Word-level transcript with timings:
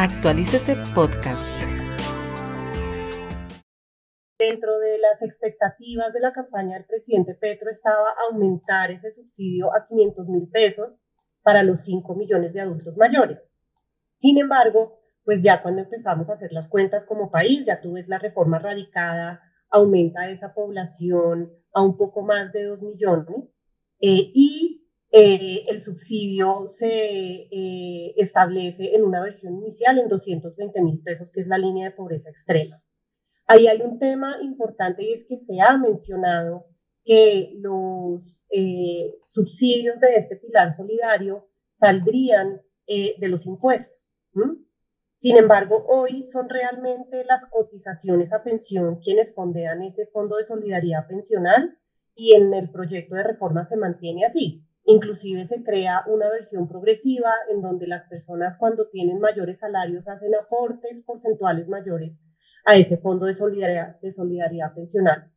Actualícese 0.00 0.76
Podcast. 0.94 1.42
Dentro 4.38 4.78
de 4.78 4.96
las 4.98 5.22
expectativas 5.22 6.12
de 6.12 6.20
la 6.20 6.32
campaña 6.32 6.76
del 6.76 6.86
presidente 6.86 7.34
Petro 7.34 7.68
estaba 7.68 8.14
aumentar 8.30 8.92
ese 8.92 9.12
subsidio 9.12 9.74
a 9.74 9.88
500 9.88 10.28
mil 10.28 10.48
pesos 10.50 11.00
para 11.42 11.64
los 11.64 11.84
5 11.84 12.14
millones 12.14 12.54
de 12.54 12.60
adultos 12.60 12.96
mayores. 12.96 13.44
Sin 14.20 14.38
embargo, 14.38 15.00
pues 15.24 15.42
ya 15.42 15.62
cuando 15.62 15.82
empezamos 15.82 16.30
a 16.30 16.34
hacer 16.34 16.52
las 16.52 16.68
cuentas 16.68 17.04
como 17.04 17.32
país, 17.32 17.66
ya 17.66 17.80
tú 17.80 17.94
ves 17.94 18.08
la 18.08 18.20
reforma 18.20 18.60
radicada, 18.60 19.42
aumenta 19.68 20.30
esa 20.30 20.54
población 20.54 21.50
a 21.72 21.82
un 21.82 21.96
poco 21.96 22.22
más 22.22 22.52
de 22.52 22.62
2 22.62 22.82
millones 22.82 23.58
eh, 23.98 24.30
y 24.32 24.87
el 25.10 25.80
subsidio 25.80 26.64
se 26.68 27.48
eh, 27.50 28.14
establece 28.16 28.94
en 28.94 29.04
una 29.04 29.22
versión 29.22 29.54
inicial 29.54 29.98
en 29.98 30.08
220 30.08 30.82
mil 30.82 31.02
pesos, 31.02 31.32
que 31.32 31.40
es 31.40 31.46
la 31.46 31.58
línea 31.58 31.88
de 31.88 31.96
pobreza 31.96 32.30
extrema. 32.30 32.82
Ahí 33.46 33.66
hay 33.66 33.80
un 33.80 33.98
tema 33.98 34.36
importante 34.42 35.02
y 35.02 35.12
es 35.14 35.26
que 35.26 35.38
se 35.38 35.60
ha 35.60 35.78
mencionado 35.78 36.66
que 37.04 37.54
los 37.56 38.46
eh, 38.50 39.14
subsidios 39.24 39.98
de 40.00 40.16
este 40.16 40.36
pilar 40.36 40.72
solidario 40.72 41.48
saldrían 41.72 42.60
eh, 42.86 43.14
de 43.18 43.28
los 43.28 43.46
impuestos. 43.46 44.14
Sin 45.20 45.36
embargo, 45.36 45.84
hoy 45.88 46.22
son 46.22 46.48
realmente 46.48 47.24
las 47.24 47.46
cotizaciones 47.46 48.32
a 48.32 48.44
pensión 48.44 49.00
quienes 49.00 49.34
fondean 49.34 49.82
ese 49.82 50.06
fondo 50.06 50.36
de 50.36 50.44
solidaridad 50.44 51.08
pensional 51.08 51.78
y 52.14 52.34
en 52.34 52.52
el 52.52 52.70
proyecto 52.70 53.14
de 53.14 53.24
reforma 53.24 53.64
se 53.64 53.76
mantiene 53.76 54.26
así. 54.26 54.67
Inclusive 54.90 55.44
se 55.44 55.62
crea 55.62 56.02
una 56.06 56.30
versión 56.30 56.66
progresiva 56.66 57.30
en 57.50 57.60
donde 57.60 57.86
las 57.86 58.04
personas 58.04 58.56
cuando 58.58 58.88
tienen 58.88 59.20
mayores 59.20 59.58
salarios 59.58 60.08
hacen 60.08 60.32
aportes 60.34 61.04
porcentuales 61.04 61.68
mayores 61.68 62.24
a 62.64 62.74
ese 62.74 62.96
fondo 62.96 63.26
de 63.26 63.34
solidaridad, 63.34 64.00
de 64.00 64.12
solidaridad 64.12 64.74
pensional. 64.74 65.30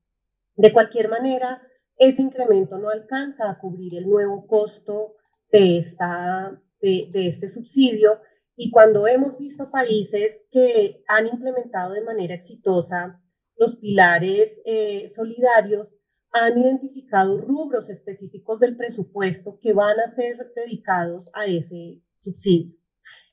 De 0.56 0.72
cualquier 0.72 1.10
manera, 1.10 1.62
ese 1.98 2.22
incremento 2.22 2.78
no 2.78 2.92
alcanza 2.92 3.52
a 3.52 3.60
cubrir 3.60 3.98
el 3.98 4.08
nuevo 4.08 4.48
costo 4.48 5.16
de, 5.52 5.78
esta, 5.78 6.58
de, 6.80 7.10
este 7.12 7.50
subsidio 7.50 8.22
y 8.56 8.72
cuando 8.72 9.06
hemos 9.06 9.38
visto 9.38 9.70
países 9.70 10.46
que 10.50 11.04
han 11.10 11.28
implementado 11.28 11.92
de 11.92 12.06
manera 12.06 12.36
exitosa 12.36 13.22
los 13.58 13.76
pilares 13.76 14.62
eh, 14.64 15.10
solidarios, 15.10 16.01
han 16.34 16.58
identificado 16.58 17.40
rubros 17.42 17.90
específicos 17.90 18.60
del 18.60 18.78
presupuesto 18.78 19.60
que 19.62 19.74
van 19.74 20.00
a 20.00 20.10
ser 20.10 20.52
dedicados 20.56 21.32
a 21.36 21.46
ese 21.46 22.02
subsidio. 22.18 22.76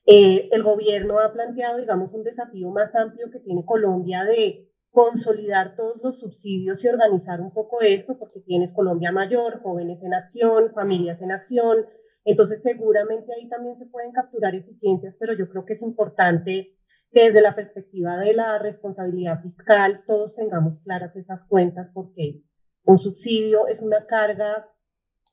Eh, 0.06 0.48
el 0.52 0.62
gobierno 0.62 1.20
ha 1.20 1.32
planteado, 1.32 1.78
digamos, 1.78 2.12
un 2.12 2.24
desafío 2.24 2.70
más 2.70 2.94
amplio 2.94 3.30
que 3.30 3.40
tiene 3.40 3.64
Colombia 3.64 4.24
de 4.24 4.68
consolidar 4.90 5.76
todos 5.76 6.02
los 6.02 6.18
subsidios 6.18 6.82
y 6.82 6.88
organizar 6.88 7.40
un 7.40 7.52
poco 7.52 7.82
esto, 7.82 8.18
porque 8.18 8.40
tienes 8.40 8.72
Colombia 8.72 9.12
Mayor, 9.12 9.60
jóvenes 9.62 10.02
en 10.02 10.14
acción, 10.14 10.72
familias 10.72 11.20
en 11.20 11.30
acción. 11.30 11.86
Entonces, 12.24 12.62
seguramente 12.62 13.32
ahí 13.34 13.48
también 13.48 13.76
se 13.76 13.86
pueden 13.86 14.12
capturar 14.12 14.54
eficiencias, 14.54 15.14
pero 15.20 15.34
yo 15.34 15.48
creo 15.48 15.64
que 15.64 15.74
es 15.74 15.82
importante 15.82 16.74
que 17.10 17.24
desde 17.24 17.42
la 17.42 17.54
perspectiva 17.54 18.16
de 18.16 18.32
la 18.32 18.58
responsabilidad 18.58 19.40
fiscal 19.40 20.02
todos 20.06 20.36
tengamos 20.36 20.80
claras 20.80 21.16
esas 21.16 21.46
cuentas, 21.46 21.92
porque 21.94 22.42
un 22.88 22.96
subsidio 22.96 23.66
es 23.66 23.82
una 23.82 24.06
carga 24.06 24.66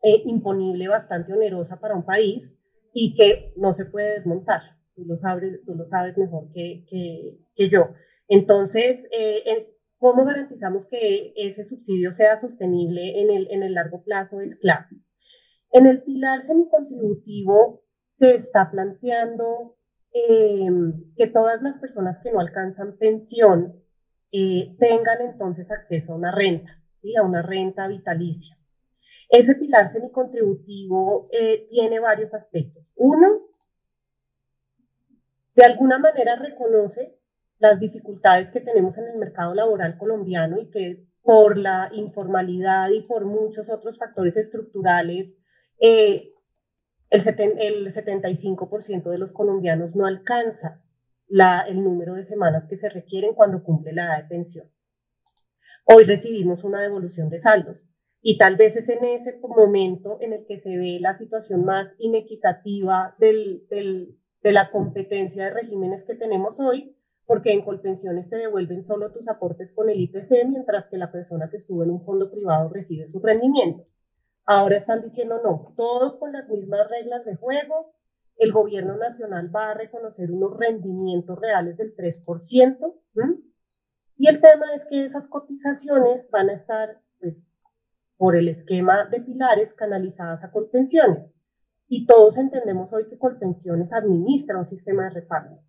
eh, 0.03 0.23
imponible 0.25 0.89
bastante 0.89 1.31
onerosa 1.31 1.79
para 1.79 1.95
un 1.95 2.03
país 2.03 2.53
y 2.93 3.15
que 3.15 3.53
no 3.55 3.71
se 3.71 3.85
puede 3.85 4.15
desmontar. 4.15 4.61
Tú 4.93 5.05
lo 5.05 5.15
sabes, 5.15 5.61
tú 5.65 5.73
lo 5.73 5.85
sabes 5.85 6.17
mejor 6.17 6.51
que, 6.53 7.39
yo. 7.71 7.93
Entonces, 8.27 9.07
eh, 9.17 9.73
¿cómo 9.97 10.25
garantizamos 10.25 10.85
que 10.85 11.31
ese 11.37 11.63
subsidio 11.63 12.11
sea 12.11 12.35
sostenible 12.35 13.21
en 13.21 13.63
el, 13.63 13.73
largo 13.73 14.03
plazo? 14.03 14.41
Es 14.41 14.57
clave. 14.57 14.87
En 15.71 15.85
el 15.85 16.03
pilar 16.03 16.41
semicontributivo 16.41 17.85
se 18.09 18.35
está 18.35 18.69
planteando 18.69 19.77
eh, 20.13 20.67
que 21.15 21.27
todas 21.27 21.61
las 21.61 21.77
personas 21.79 22.19
que 22.19 22.33
no 22.33 22.41
alcanzan 22.41 22.97
pensión 22.97 23.81
eh, 24.33 24.75
tengan 24.77 25.21
entonces 25.21 25.71
acceso 25.71 26.11
a 26.11 26.17
una 26.17 26.35
renta, 26.35 26.81
a 27.15 27.23
una 27.23 27.41
renta 27.41 27.87
vitalicia. 27.87 28.57
Ese 29.29 29.55
pilar 29.55 29.87
semicontributivo 29.89 31.23
eh, 31.37 31.67
tiene 31.69 31.99
varios 31.99 32.33
aspectos. 32.33 32.83
Uno, 32.95 33.47
de 35.55 35.63
alguna 35.63 35.99
manera 35.99 36.35
reconoce 36.35 37.19
las 37.59 37.79
dificultades 37.79 38.51
que 38.51 38.61
tenemos 38.61 38.97
en 38.97 39.05
el 39.05 39.19
mercado 39.19 39.53
laboral 39.53 39.97
colombiano 39.97 40.59
y 40.59 40.69
que 40.69 41.05
por 41.21 41.57
la 41.57 41.89
informalidad 41.93 42.89
y 42.89 43.01
por 43.01 43.25
muchos 43.25 43.69
otros 43.69 43.97
factores 43.97 44.37
estructurales, 44.37 45.35
eh, 45.79 46.33
el, 47.09 47.23
75% 47.23 49.09
de 49.09 49.17
los 49.17 49.33
colombianos 49.33 49.95
no 49.95 50.05
alcanza 50.05 50.81
el 51.67 51.83
número 51.83 52.13
de 52.13 52.23
semanas 52.23 52.67
que 52.67 52.77
se 52.77 52.89
requieren 52.89 53.33
cuando 53.33 53.63
cumple 53.63 53.93
la 53.93 54.05
edad 54.05 54.23
de 54.23 54.29
pensión. 54.29 54.69
Hoy 55.87 56.03
recibimos 56.03 56.63
una 56.63 56.81
devolución 56.81 57.29
de 57.29 57.37
saldos. 57.37 57.87
Y 58.19 58.39
tal 58.39 58.55
vez 58.55 58.75
es 58.75 58.89
en 58.89 59.03
ese 59.05 59.39
momento 59.39 60.17
en 60.19 60.33
el 60.33 60.47
que 60.47 60.57
se 60.57 60.75
ve 60.77 60.97
la 60.99 61.13
situación 61.13 61.63
más 61.63 61.93
inequitativa 61.99 63.15
de 63.19 64.17
la 64.41 64.71
competencia 64.71 65.43
de 65.45 65.51
regímenes 65.51 66.03
que 66.07 66.15
tenemos 66.15 66.59
hoy, 66.59 66.97
porque 67.27 67.53
en 67.53 67.63
Colpensiones 67.63 68.31
te 68.31 68.37
devuelven 68.37 68.83
solo 68.83 69.11
tus 69.11 69.29
aportes 69.29 69.75
con 69.75 69.91
el 69.91 69.99
IPC, 69.99 70.47
mientras 70.47 70.87
que 70.89 70.97
la 70.97 71.11
persona 71.11 71.49
que 71.51 71.57
estuvo 71.57 71.83
en 71.83 71.91
un 71.91 72.03
fondo 72.03 72.31
privado 72.31 72.67
recibe 72.69 73.07
su 73.07 73.19
rendimiento. 73.19 73.83
Ahora 74.47 74.77
están 74.77 75.03
diciendo 75.03 75.39
no, 75.43 75.73
todos 75.75 76.17
con 76.17 76.31
las 76.33 76.49
mismas 76.49 76.89
reglas 76.89 77.25
de 77.25 77.35
juego, 77.35 77.93
el 78.37 78.51
gobierno 78.51 78.97
nacional 78.97 79.55
va 79.55 79.69
a 79.69 79.73
reconocer 79.75 80.31
unos 80.31 80.57
rendimientos 80.57 81.39
reales 81.39 81.77
del 81.77 81.95
3%, 81.95 82.93
y 84.17 84.27
el 84.27 84.39
tema 84.39 84.73
es 84.73 84.85
que 84.85 85.03
esas 85.03 85.27
cotizaciones 85.27 86.29
van 86.31 86.49
a 86.49 86.53
estar 86.53 87.01
pues, 87.19 87.51
por 88.17 88.35
el 88.35 88.47
esquema 88.47 89.05
de 89.05 89.19
pilares 89.21 89.73
canalizadas 89.73 90.43
a 90.43 90.51
Colpensiones. 90.51 91.31
Y 91.87 92.07
todos 92.07 92.37
entendemos 92.37 92.93
hoy 92.93 93.07
que 93.09 93.17
Colpensiones 93.17 93.93
administra 93.93 94.57
un 94.57 94.67
sistema 94.67 95.03
de 95.03 95.09
reparto. 95.11 95.59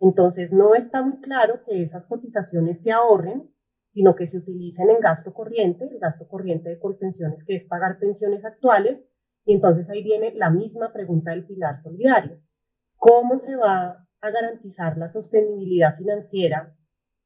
Entonces, 0.00 0.52
no 0.52 0.76
está 0.76 1.02
muy 1.02 1.20
claro 1.20 1.62
que 1.64 1.82
esas 1.82 2.06
cotizaciones 2.06 2.82
se 2.82 2.92
ahorren, 2.92 3.52
sino 3.92 4.14
que 4.14 4.28
se 4.28 4.38
utilicen 4.38 4.90
en 4.90 5.00
gasto 5.00 5.34
corriente, 5.34 5.88
el 5.90 5.98
gasto 5.98 6.28
corriente 6.28 6.70
de 6.70 6.78
Colpensiones, 6.78 7.44
que 7.44 7.56
es 7.56 7.66
pagar 7.66 7.98
pensiones 7.98 8.44
actuales. 8.44 9.00
Y 9.44 9.54
entonces 9.54 9.90
ahí 9.90 10.04
viene 10.04 10.32
la 10.34 10.50
misma 10.50 10.92
pregunta 10.92 11.32
del 11.32 11.46
pilar 11.46 11.76
solidario. 11.76 12.40
¿Cómo 12.96 13.38
se 13.38 13.56
va 13.56 14.06
a 14.20 14.30
garantizar 14.30 14.96
la 14.96 15.08
sostenibilidad 15.08 15.96
financiera 15.96 16.77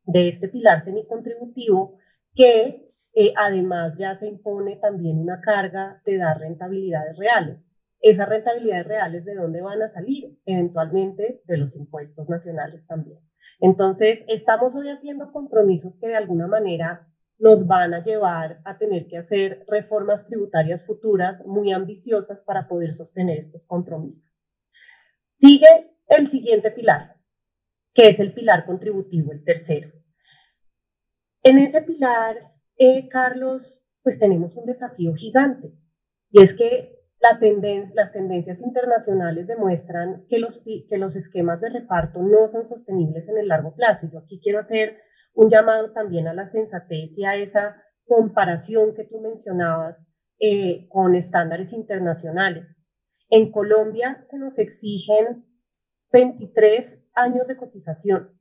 de 0.05 0.29
este 0.29 0.49
pilar 0.49 0.81
semicontributivo 0.81 1.99
que 2.35 2.89
eh, 3.15 3.35
además, 3.37 3.99
ya 3.99 4.15
se 4.15 4.27
impone 4.27 4.77
también 4.77 5.19
una 5.19 5.41
carga 5.41 6.01
de 6.07 6.17
dar 6.17 6.41
rentabilidades 6.41 7.19
reales. 7.19 7.59
Esas 8.01 8.29
rentabilidades 8.29 8.87
reales, 8.87 9.25
¿de 9.25 9.35
dónde 9.35 9.61
van 9.61 9.83
a 9.83 9.93
salir? 9.93 10.39
Eventualmente 10.47 11.43
de 11.45 11.57
los 11.57 11.77
impuestos 11.77 12.29
nacionales 12.29 12.87
también. 12.87 13.21
Entonces, 13.61 14.25
estamos 14.29 14.75
hoy 14.75 14.89
haciendo 14.89 15.31
compromisos 15.31 15.99
que 15.99 16.09
de 16.09 16.17
alguna 16.17 16.47
manera 16.47 17.07
nos 17.39 17.67
van 17.67 17.93
a 17.93 18.03
llevar 18.03 18.61
a 18.65 18.79
tener 18.79 19.07
que 19.09 19.19
hacer 19.19 19.65
reformas 19.69 20.27
tributarias 20.27 20.85
futuras 20.85 21.45
muy 21.47 21.73
ambiciosas 21.73 22.43
para 22.43 22.67
poder 22.67 22.93
sostener 22.95 23.39
estos 23.39 23.63
compromisos. 23.67 24.31
Sigue 25.33 25.97
el 26.09 26.27
siguiente 26.27 26.71
pilar, 26.71 27.17
que 27.95 28.09
es 28.09 28.21
el 28.21 28.33
pilar 28.33 28.65
contributivo, 28.67 29.33
el 29.33 29.45
tercero. 29.45 29.91
En 31.43 31.59
ese 31.59 31.83
pilar 31.83 32.53
eh, 32.77 33.09
Carlos, 33.09 33.85
pues 34.03 34.19
tenemos 34.19 34.57
un 34.57 34.67
desafío 34.67 35.15
gigante. 35.15 35.73
Y 36.31 36.43
es 36.43 36.55
que 36.55 36.99
la 37.21 37.39
las 37.95 38.13
tendencias 38.13 38.61
internacionales 38.61 39.47
demuestran 39.47 40.27
que 40.29 40.41
los, 40.41 40.65
que 40.65 40.99
los 40.99 41.15
esquemas 41.15 41.61
de 41.61 41.71
reparto 41.71 42.21
no 42.21 42.49
son 42.49 42.67
sostenibles 42.67 43.29
en 43.29 43.39
el 43.39 43.49
largo 43.49 43.75
plazo. 43.75 44.09
Yo 44.13 44.19
aquí 44.19 44.41
quiero 44.43 44.59
hacer 44.59 44.99
un 45.35 45.49
llamado 45.49 45.93
también 45.93 46.27
a 46.27 46.35
la 46.35 46.47
sensatez 46.47 47.17
y 47.17 47.25
a 47.25 47.37
esa 47.37 47.81
comparación 48.05 48.95
que 48.95 49.05
tú 49.05 49.21
mencionabas 49.21 50.09
eh, 50.41 50.89
con 50.89 51.15
estándares 51.15 51.73
internacionales. 51.73 52.77
En 53.31 53.53
Colombia 53.53 54.21
se 54.25 54.39
nos 54.39 54.59
exigen 54.59 55.47
23 56.13 57.07
años 57.15 57.49
de 57.49 57.57
cotización, 57.57 58.39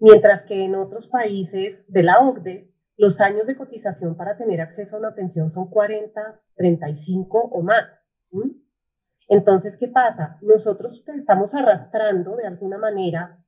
mientras 0.00 0.44
que 0.44 0.64
en 0.64 0.74
otros 0.74 1.08
países 1.08 1.84
de 1.88 2.02
la 2.02 2.20
OCDE 2.20 2.72
los 2.98 3.20
años 3.20 3.46
de 3.46 3.56
cotización 3.56 4.16
para 4.16 4.36
tener 4.36 4.60
acceso 4.60 4.96
a 4.96 4.98
una 4.98 5.14
pensión 5.14 5.52
son 5.52 5.70
40, 5.70 6.42
35 6.56 7.38
o 7.38 7.62
más. 7.62 8.04
Entonces, 9.28 9.76
¿qué 9.76 9.86
pasa? 9.86 10.36
Nosotros 10.42 11.04
estamos 11.06 11.54
arrastrando 11.54 12.34
de 12.34 12.48
alguna 12.48 12.76
manera 12.76 13.40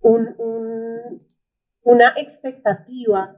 una 0.00 1.18
expectativa 2.16 3.36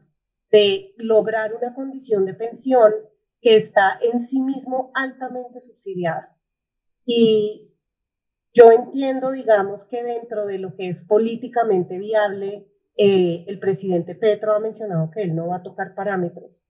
de 0.52 0.94
lograr 0.96 1.54
una 1.54 1.74
condición 1.74 2.24
de 2.24 2.34
pensión 2.34 2.92
que 3.40 3.56
está 3.56 3.98
en 4.00 4.20
sí 4.20 4.40
mismo 4.40 4.92
altamente 4.94 5.58
subsidiada. 5.60 6.38
Y 7.04 7.75
yo 8.56 8.72
entiendo, 8.72 9.32
digamos, 9.32 9.84
que 9.84 10.02
dentro 10.02 10.46
de 10.46 10.58
lo 10.58 10.74
que 10.74 10.88
es 10.88 11.04
políticamente 11.04 11.98
viable, 11.98 12.66
eh, 12.96 13.44
el 13.48 13.58
presidente 13.58 14.14
Petro 14.14 14.54
ha 14.54 14.60
mencionado 14.60 15.10
que 15.10 15.22
él 15.22 15.34
no 15.34 15.48
va 15.48 15.56
a 15.56 15.62
tocar 15.62 15.94
parámetros, 15.94 16.64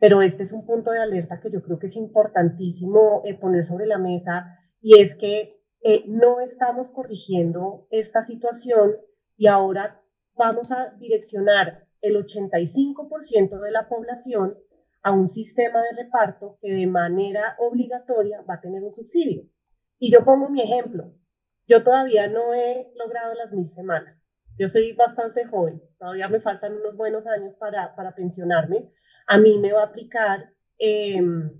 pero 0.00 0.20
este 0.20 0.42
es 0.42 0.50
un 0.50 0.66
punto 0.66 0.90
de 0.90 0.98
alerta 0.98 1.40
que 1.40 1.52
yo 1.52 1.62
creo 1.62 1.78
que 1.78 1.86
es 1.86 1.94
importantísimo 1.94 3.22
eh, 3.24 3.38
poner 3.38 3.64
sobre 3.64 3.86
la 3.86 3.98
mesa 3.98 4.58
y 4.80 4.98
es 4.98 5.14
que 5.14 5.48
eh, 5.82 6.02
no 6.08 6.40
estamos 6.40 6.90
corrigiendo 6.90 7.86
esta 7.92 8.22
situación 8.22 8.96
y 9.36 9.46
ahora 9.46 10.02
vamos 10.34 10.72
a 10.72 10.90
direccionar 10.98 11.86
el 12.00 12.16
85% 12.16 13.60
de 13.60 13.70
la 13.70 13.88
población 13.88 14.58
a 15.02 15.12
un 15.12 15.28
sistema 15.28 15.80
de 15.82 16.02
reparto 16.02 16.58
que 16.60 16.72
de 16.72 16.88
manera 16.88 17.54
obligatoria 17.60 18.42
va 18.42 18.54
a 18.54 18.60
tener 18.60 18.82
un 18.82 18.92
subsidio. 18.92 19.44
Y 20.00 20.10
yo 20.10 20.24
pongo 20.24 20.50
mi 20.50 20.62
ejemplo. 20.62 21.12
Yo 21.68 21.82
todavía 21.82 22.28
no 22.28 22.54
he 22.54 22.76
logrado 22.96 23.34
las 23.34 23.52
mil 23.52 23.70
semanas. 23.74 24.16
Yo 24.58 24.68
soy 24.68 24.92
bastante 24.92 25.44
joven, 25.44 25.80
todavía 25.98 26.28
me 26.28 26.40
faltan 26.40 26.72
unos 26.74 26.96
buenos 26.96 27.26
años 27.28 27.54
para, 27.60 27.94
para 27.94 28.14
pensionarme. 28.14 28.90
A 29.28 29.38
mí 29.38 29.58
me 29.58 29.72
va 29.72 29.82
a 29.82 29.86
aplicar 29.86 30.52
em, 30.78 31.52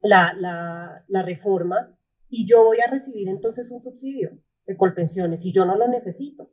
la, 0.00 0.32
la, 0.38 1.04
la 1.08 1.22
reforma 1.22 1.94
y 2.30 2.46
yo 2.46 2.64
voy 2.64 2.78
a 2.80 2.90
recibir 2.90 3.28
entonces 3.28 3.70
un 3.70 3.80
subsidio 3.80 4.38
de 4.66 4.76
colpensiones 4.76 5.44
y 5.44 5.52
yo 5.52 5.66
no 5.66 5.76
lo 5.76 5.88
necesito. 5.88 6.50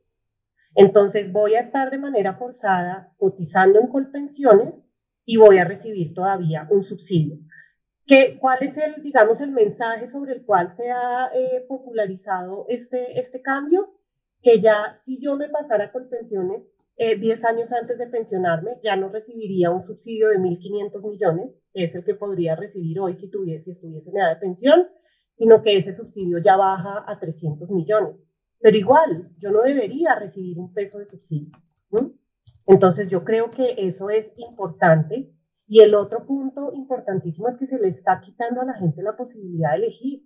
Entonces 0.75 1.31
voy 1.31 1.55
a 1.55 1.59
estar 1.59 1.91
de 1.91 1.99
manera 1.99 2.33
forzada 2.33 3.13
cotizando 3.17 3.79
en 3.79 3.87
colpensiones 3.87 4.83
y 5.23 5.37
voy 5.37 5.59
a 5.59 5.65
recibir 5.65 6.13
todavía 6.13 6.67
un 6.69 6.83
subsidio. 6.83 7.37
¿Qué, 8.07 8.37
¿Cuál 8.39 8.59
es 8.61 8.77
el, 8.77 9.03
digamos, 9.03 9.41
el 9.41 9.51
mensaje 9.51 10.07
sobre 10.07 10.33
el 10.33 10.45
cual 10.45 10.71
se 10.71 10.89
ha 10.89 11.29
eh, 11.35 11.65
popularizado 11.67 12.65
este, 12.69 13.19
este 13.19 13.41
cambio? 13.41 13.93
Que 14.41 14.61
ya 14.61 14.95
si 14.95 15.19
yo 15.19 15.35
me 15.35 15.49
pasara 15.49 15.91
colpensiones 15.91 16.63
eh, 16.95 17.15
10 17.17 17.45
años 17.45 17.73
antes 17.73 17.97
de 17.97 18.07
pensionarme, 18.07 18.79
ya 18.81 18.95
no 18.95 19.09
recibiría 19.09 19.71
un 19.71 19.83
subsidio 19.83 20.29
de 20.29 20.39
1.500 20.39 21.07
millones, 21.07 21.55
que 21.73 21.83
es 21.83 21.95
el 21.95 22.05
que 22.05 22.15
podría 22.15 22.55
recibir 22.55 22.99
hoy 22.99 23.13
si, 23.13 23.29
tuviese, 23.29 23.65
si 23.65 23.71
estuviese 23.71 24.09
en 24.09 24.17
edad 24.17 24.29
de 24.29 24.39
pensión, 24.39 24.87
sino 25.35 25.61
que 25.61 25.77
ese 25.77 25.93
subsidio 25.93 26.39
ya 26.39 26.55
baja 26.55 27.03
a 27.05 27.19
300 27.19 27.69
millones. 27.69 28.15
Pero 28.59 28.77
igual, 28.77 29.29
yo 29.37 29.51
no 29.51 29.61
debería 29.61 30.15
recibir 30.15 30.57
un 30.57 30.73
peso 30.73 30.97
de 30.99 31.05
subsidio. 31.05 31.51
Entonces, 32.65 33.09
yo 33.09 33.23
creo 33.23 33.49
que 33.49 33.75
eso 33.77 34.09
es 34.09 34.31
importante. 34.37 35.29
Y 35.67 35.81
el 35.81 35.95
otro 35.95 36.25
punto 36.25 36.71
importantísimo 36.73 37.49
es 37.49 37.57
que 37.57 37.67
se 37.67 37.79
le 37.79 37.89
está 37.89 38.21
quitando 38.21 38.61
a 38.61 38.65
la 38.65 38.73
gente 38.73 39.03
la 39.03 39.17
posibilidad 39.17 39.71
de 39.71 39.77
elegir. 39.77 40.23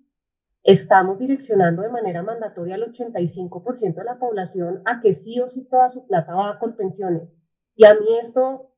Estamos 0.63 1.17
direccionando 1.17 1.81
de 1.81 1.89
manera 1.89 2.21
mandatoria 2.21 2.75
al 2.75 2.91
85% 2.91 3.95
de 3.95 4.03
la 4.03 4.19
población 4.19 4.83
a 4.85 5.01
que 5.01 5.13
sí 5.13 5.39
o 5.39 5.47
sí 5.47 5.67
toda 5.67 5.89
su 5.89 6.05
plata 6.05 6.35
va 6.35 6.59
con 6.59 6.75
pensiones. 6.75 7.33
Y 7.75 7.85
a 7.85 7.95
mí 7.95 8.05
esto, 8.21 8.71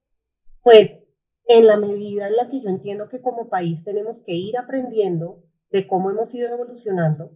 pues, 0.62 1.04
en 1.46 1.68
la 1.68 1.76
medida 1.76 2.28
en 2.28 2.38
la 2.38 2.50
que 2.50 2.62
yo 2.62 2.70
entiendo 2.70 3.10
que 3.10 3.22
como 3.22 3.50
país 3.50 3.84
tenemos 3.84 4.22
que 4.22 4.34
ir 4.34 4.58
aprendiendo 4.58 5.44
de 5.72 5.86
cómo 5.86 6.10
hemos 6.12 6.34
ido 6.34 6.54
evolucionando, 6.54 7.32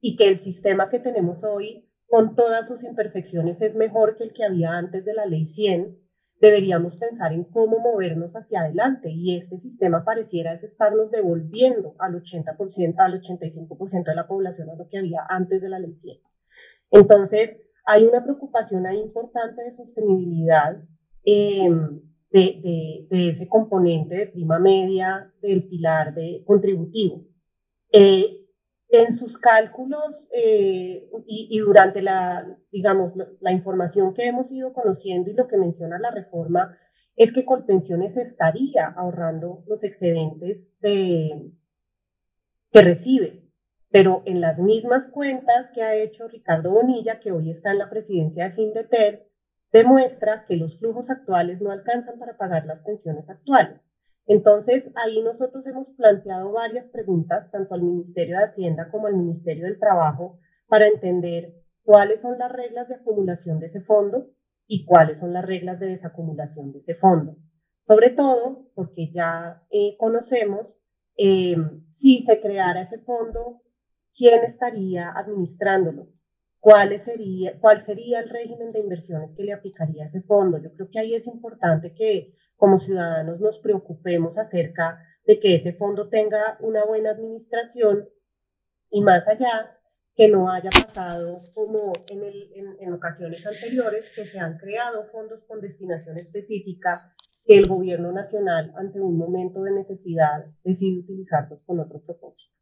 y 0.00 0.16
que 0.16 0.28
el 0.28 0.40
sistema 0.40 0.90
que 0.90 0.98
tenemos 0.98 1.44
hoy, 1.44 1.88
con 2.08 2.34
todas 2.34 2.66
sus 2.66 2.82
imperfecciones, 2.82 3.62
es 3.62 3.76
mejor 3.76 4.16
que 4.16 4.24
el 4.24 4.32
que 4.34 4.44
había 4.44 4.72
antes 4.72 5.04
de 5.04 5.14
la 5.14 5.26
ley 5.26 5.46
100, 5.46 5.96
deberíamos 6.42 6.96
pensar 6.96 7.32
en 7.32 7.44
cómo 7.44 7.78
movernos 7.78 8.34
hacia 8.34 8.62
adelante 8.62 9.08
y 9.08 9.36
este 9.36 9.58
sistema 9.58 10.04
pareciera 10.04 10.52
es 10.52 10.64
estarnos 10.64 11.12
devolviendo 11.12 11.94
al 12.00 12.20
80%, 12.20 12.96
al 12.98 13.22
85% 13.22 14.04
de 14.04 14.14
la 14.16 14.26
población 14.26 14.68
a 14.68 14.74
lo 14.74 14.88
que 14.88 14.98
había 14.98 15.20
antes 15.28 15.62
de 15.62 15.68
la 15.68 15.78
ley 15.78 15.94
100. 15.94 16.18
Entonces, 16.90 17.58
hay 17.86 18.06
una 18.06 18.24
preocupación 18.24 18.84
ahí 18.86 18.98
importante 18.98 19.62
de 19.62 19.70
sostenibilidad 19.70 20.82
em, 21.24 22.00
de, 22.32 23.06
de, 23.08 23.28
ese 23.28 23.48
componente 23.48 24.16
de 24.16 24.26
prima 24.26 24.58
media 24.58 25.32
del 25.40 25.68
pilar 25.68 26.12
de 26.12 26.42
contributivo. 26.44 27.24
Eh, 27.92 28.41
en 28.92 29.10
sus 29.10 29.38
cálculos 29.38 30.28
eh, 30.32 31.08
y, 31.26 31.58
durante 31.60 32.02
la, 32.02 32.46
digamos, 32.70 33.14
la, 33.40 33.50
información 33.50 34.12
que 34.12 34.28
hemos 34.28 34.52
ido 34.52 34.74
conociendo 34.74 35.30
y 35.30 35.34
lo 35.34 35.48
que 35.48 35.56
menciona 35.56 35.98
la 35.98 36.10
reforma 36.10 36.76
es 37.16 37.32
que 37.32 37.46
Colpensiones 37.46 38.18
estaría 38.18 38.86
ahorrando 38.86 39.64
los 39.66 39.82
excedentes 39.82 40.70
que 40.82 41.52
recibe. 42.74 43.48
Pero 43.90 44.22
en 44.26 44.42
las 44.42 44.60
mismas 44.60 45.08
cuentas 45.08 45.70
que 45.70 45.82
ha 45.82 45.94
hecho 45.94 46.28
Ricardo 46.28 46.70
Bonilla, 46.70 47.18
que 47.18 47.32
hoy 47.32 47.50
está 47.50 47.70
en 47.70 47.78
la 47.78 47.88
presidencia 47.88 48.44
de 48.44 48.52
FINDETER, 48.52 49.26
demuestra 49.72 50.44
que 50.46 50.56
los 50.56 50.78
flujos 50.78 51.10
actuales 51.10 51.62
no 51.62 51.70
alcanzan 51.70 52.18
para 52.18 52.36
pagar 52.36 52.66
las 52.66 52.82
pensiones 52.82 53.30
actuales. 53.30 53.86
Entonces, 54.26 54.90
ahí 54.94 55.22
nosotros 55.22 55.66
hemos 55.66 55.90
planteado 55.90 56.52
varias 56.52 56.88
preguntas, 56.88 57.50
tanto 57.50 57.74
al 57.74 57.82
Ministerio 57.82 58.38
de 58.38 58.44
Hacienda 58.44 58.88
como 58.90 59.08
al 59.08 59.16
Ministerio 59.16 59.64
del 59.64 59.78
Trabajo, 59.78 60.38
para 60.68 60.86
entender 60.86 61.54
cuáles 61.82 62.20
son 62.20 62.38
las 62.38 62.52
reglas 62.52 62.88
de 62.88 62.94
acumulación 62.94 63.58
de 63.58 63.66
ese 63.66 63.80
fondo 63.80 64.30
y 64.66 64.84
cuáles 64.84 65.18
son 65.18 65.32
las 65.32 65.44
reglas 65.44 65.80
de 65.80 65.88
desacumulación 65.88 66.72
de 66.72 66.78
ese 66.78 66.94
fondo. 66.94 67.36
Sobre 67.86 68.10
todo 68.10 68.70
porque 68.74 69.10
ya 69.10 69.62
eh, 69.70 69.96
conocemos 69.98 70.80
eh, 71.16 71.56
si 71.90 72.22
se 72.22 72.40
creara 72.40 72.82
ese 72.82 72.98
fondo, 72.98 73.60
quién 74.16 74.44
estaría 74.44 75.10
administrándolo, 75.10 76.08
cuál 76.60 76.96
sería, 76.96 77.58
cuál 77.60 77.80
sería 77.80 78.20
el 78.20 78.30
régimen 78.30 78.68
de 78.68 78.80
inversiones 78.80 79.34
que 79.34 79.42
le 79.42 79.52
aplicaría 79.52 80.06
ese 80.06 80.22
fondo. 80.22 80.58
Yo 80.58 80.72
creo 80.72 80.88
que 80.88 81.00
ahí 81.00 81.14
es 81.14 81.26
importante 81.26 81.92
que 81.92 82.34
como 82.56 82.78
ciudadanos 82.78 83.40
nos 83.40 83.58
preocupemos 83.58 84.38
acerca 84.38 84.98
de 85.24 85.40
que 85.40 85.54
ese 85.54 85.72
fondo 85.72 86.08
tenga 86.08 86.56
una 86.60 86.84
buena 86.84 87.10
administración 87.10 88.08
y 88.90 89.00
más 89.02 89.28
allá 89.28 89.78
que 90.14 90.28
no 90.28 90.50
haya 90.50 90.70
pasado 90.70 91.40
como 91.54 91.92
en, 92.10 92.22
en, 92.80 92.92
ocasiones 92.92 93.46
anteriores 93.46 94.12
que 94.14 94.26
se 94.26 94.38
han 94.38 94.58
creado 94.58 95.06
fondos 95.10 95.42
con 95.46 95.60
destinación 95.60 96.18
específica 96.18 96.94
que 97.44 97.56
el 97.56 97.66
gobierno 97.66 98.12
nacional 98.12 98.72
ante 98.76 99.00
un 99.00 99.16
momento 99.16 99.62
de 99.62 99.72
necesidad 99.72 100.44
decide 100.64 101.00
utilizarlos 101.00 101.64
con 101.64 101.80
otro 101.80 102.00
propósito. 102.04 102.54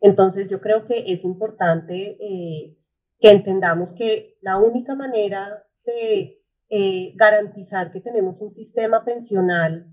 Entonces 0.00 0.48
yo 0.48 0.60
creo 0.60 0.86
que 0.86 1.04
es 1.12 1.24
importante 1.24 2.18
eh, 2.20 2.76
que 3.20 3.30
entendamos 3.30 3.94
que 3.94 4.36
la 4.40 4.58
única 4.58 4.94
manera 4.94 5.64
de 5.84 6.42
eh, 6.70 7.12
garantizar 7.16 7.90
que 7.92 8.00
tenemos 8.00 8.40
un 8.40 8.50
sistema 8.50 9.04
pensional 9.04 9.92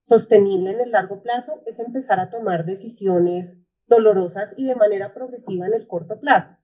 sostenible 0.00 0.70
en 0.70 0.80
el 0.80 0.90
largo 0.92 1.22
plazo 1.22 1.62
es 1.66 1.78
empezar 1.78 2.20
a 2.20 2.30
tomar 2.30 2.64
decisiones 2.64 3.58
dolorosas 3.86 4.54
y 4.56 4.66
de 4.66 4.74
manera 4.74 5.14
progresiva 5.14 5.66
en 5.66 5.74
el 5.74 5.86
corto 5.86 6.18
plazo. 6.20 6.56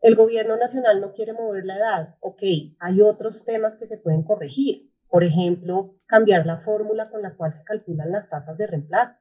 El 0.00 0.16
gobierno 0.16 0.56
nacional 0.56 1.00
no 1.00 1.12
quiere 1.12 1.32
mover 1.32 1.64
la 1.64 1.76
edad. 1.76 2.16
Ok, 2.20 2.42
hay 2.78 3.00
otros 3.00 3.44
temas 3.44 3.76
que 3.76 3.86
se 3.86 3.98
pueden 3.98 4.24
corregir. 4.24 4.90
Por 5.08 5.24
ejemplo, 5.24 5.94
cambiar 6.06 6.44
la 6.44 6.60
fórmula 6.60 7.04
con 7.10 7.22
la 7.22 7.36
cual 7.36 7.52
se 7.52 7.64
calculan 7.64 8.10
las 8.10 8.30
tasas 8.30 8.56
de 8.58 8.66
reemplazo. 8.66 9.18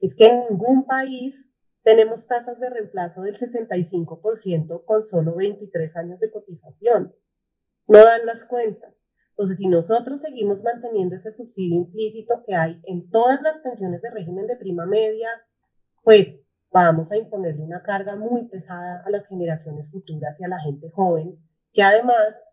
Es 0.00 0.14
que 0.14 0.26
en 0.26 0.40
ningún 0.48 0.86
país 0.86 1.52
tenemos 1.82 2.26
tasas 2.26 2.58
de 2.58 2.70
reemplazo 2.70 3.22
del 3.22 3.38
65% 3.38 4.84
con 4.84 5.02
solo 5.02 5.34
23 5.36 5.96
años 5.96 6.20
de 6.20 6.30
cotización. 6.30 7.14
No 7.86 8.04
dan 8.04 8.26
las 8.26 8.44
cuentas. 8.44 8.99
Entonces, 9.40 9.56
si 9.56 9.68
nosotros 9.68 10.20
seguimos 10.20 10.62
manteniendo 10.62 11.16
ese 11.16 11.32
subsidio 11.32 11.74
implícito 11.74 12.44
que 12.46 12.54
hay 12.54 12.78
en 12.84 13.08
todas 13.08 13.40
las 13.40 13.58
pensiones 13.60 14.02
de 14.02 14.10
régimen 14.10 14.46
de 14.46 14.56
prima 14.56 14.84
media, 14.84 15.30
pues 16.02 16.38
vamos 16.70 17.10
a 17.10 17.16
imponerle 17.16 17.62
una 17.62 17.82
carga 17.82 18.16
muy 18.16 18.48
pesada 18.48 19.02
a 19.02 19.10
las 19.10 19.26
generaciones 19.28 19.90
futuras 19.90 20.38
y 20.38 20.44
a 20.44 20.48
la 20.48 20.60
gente 20.60 20.90
joven, 20.90 21.38
que 21.72 21.82
además, 21.82 22.50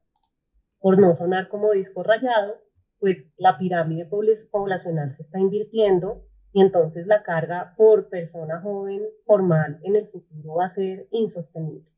por 0.79 0.97
no 0.97 1.13
sonar 1.13 1.49
como 1.49 1.71
disco 1.71 2.03
rayado, 2.03 2.55
pues 2.99 3.25
la 3.35 3.57
pirámide 3.57 4.05
poblacional 4.05 5.11
se 5.11 5.23
está 5.23 5.39
invirtiendo 5.39 6.23
y 6.53 6.61
entonces 6.61 7.05
la 7.05 7.21
carga 7.21 7.73
por 7.75 8.07
persona 8.07 8.61
joven 8.61 9.01
formal 9.25 9.81
en 9.83 9.97
el 9.97 10.07
futuro 10.07 10.55
va 10.55 10.63
a 10.63 10.69
ser 10.69 11.09
insostenible. 11.11 11.91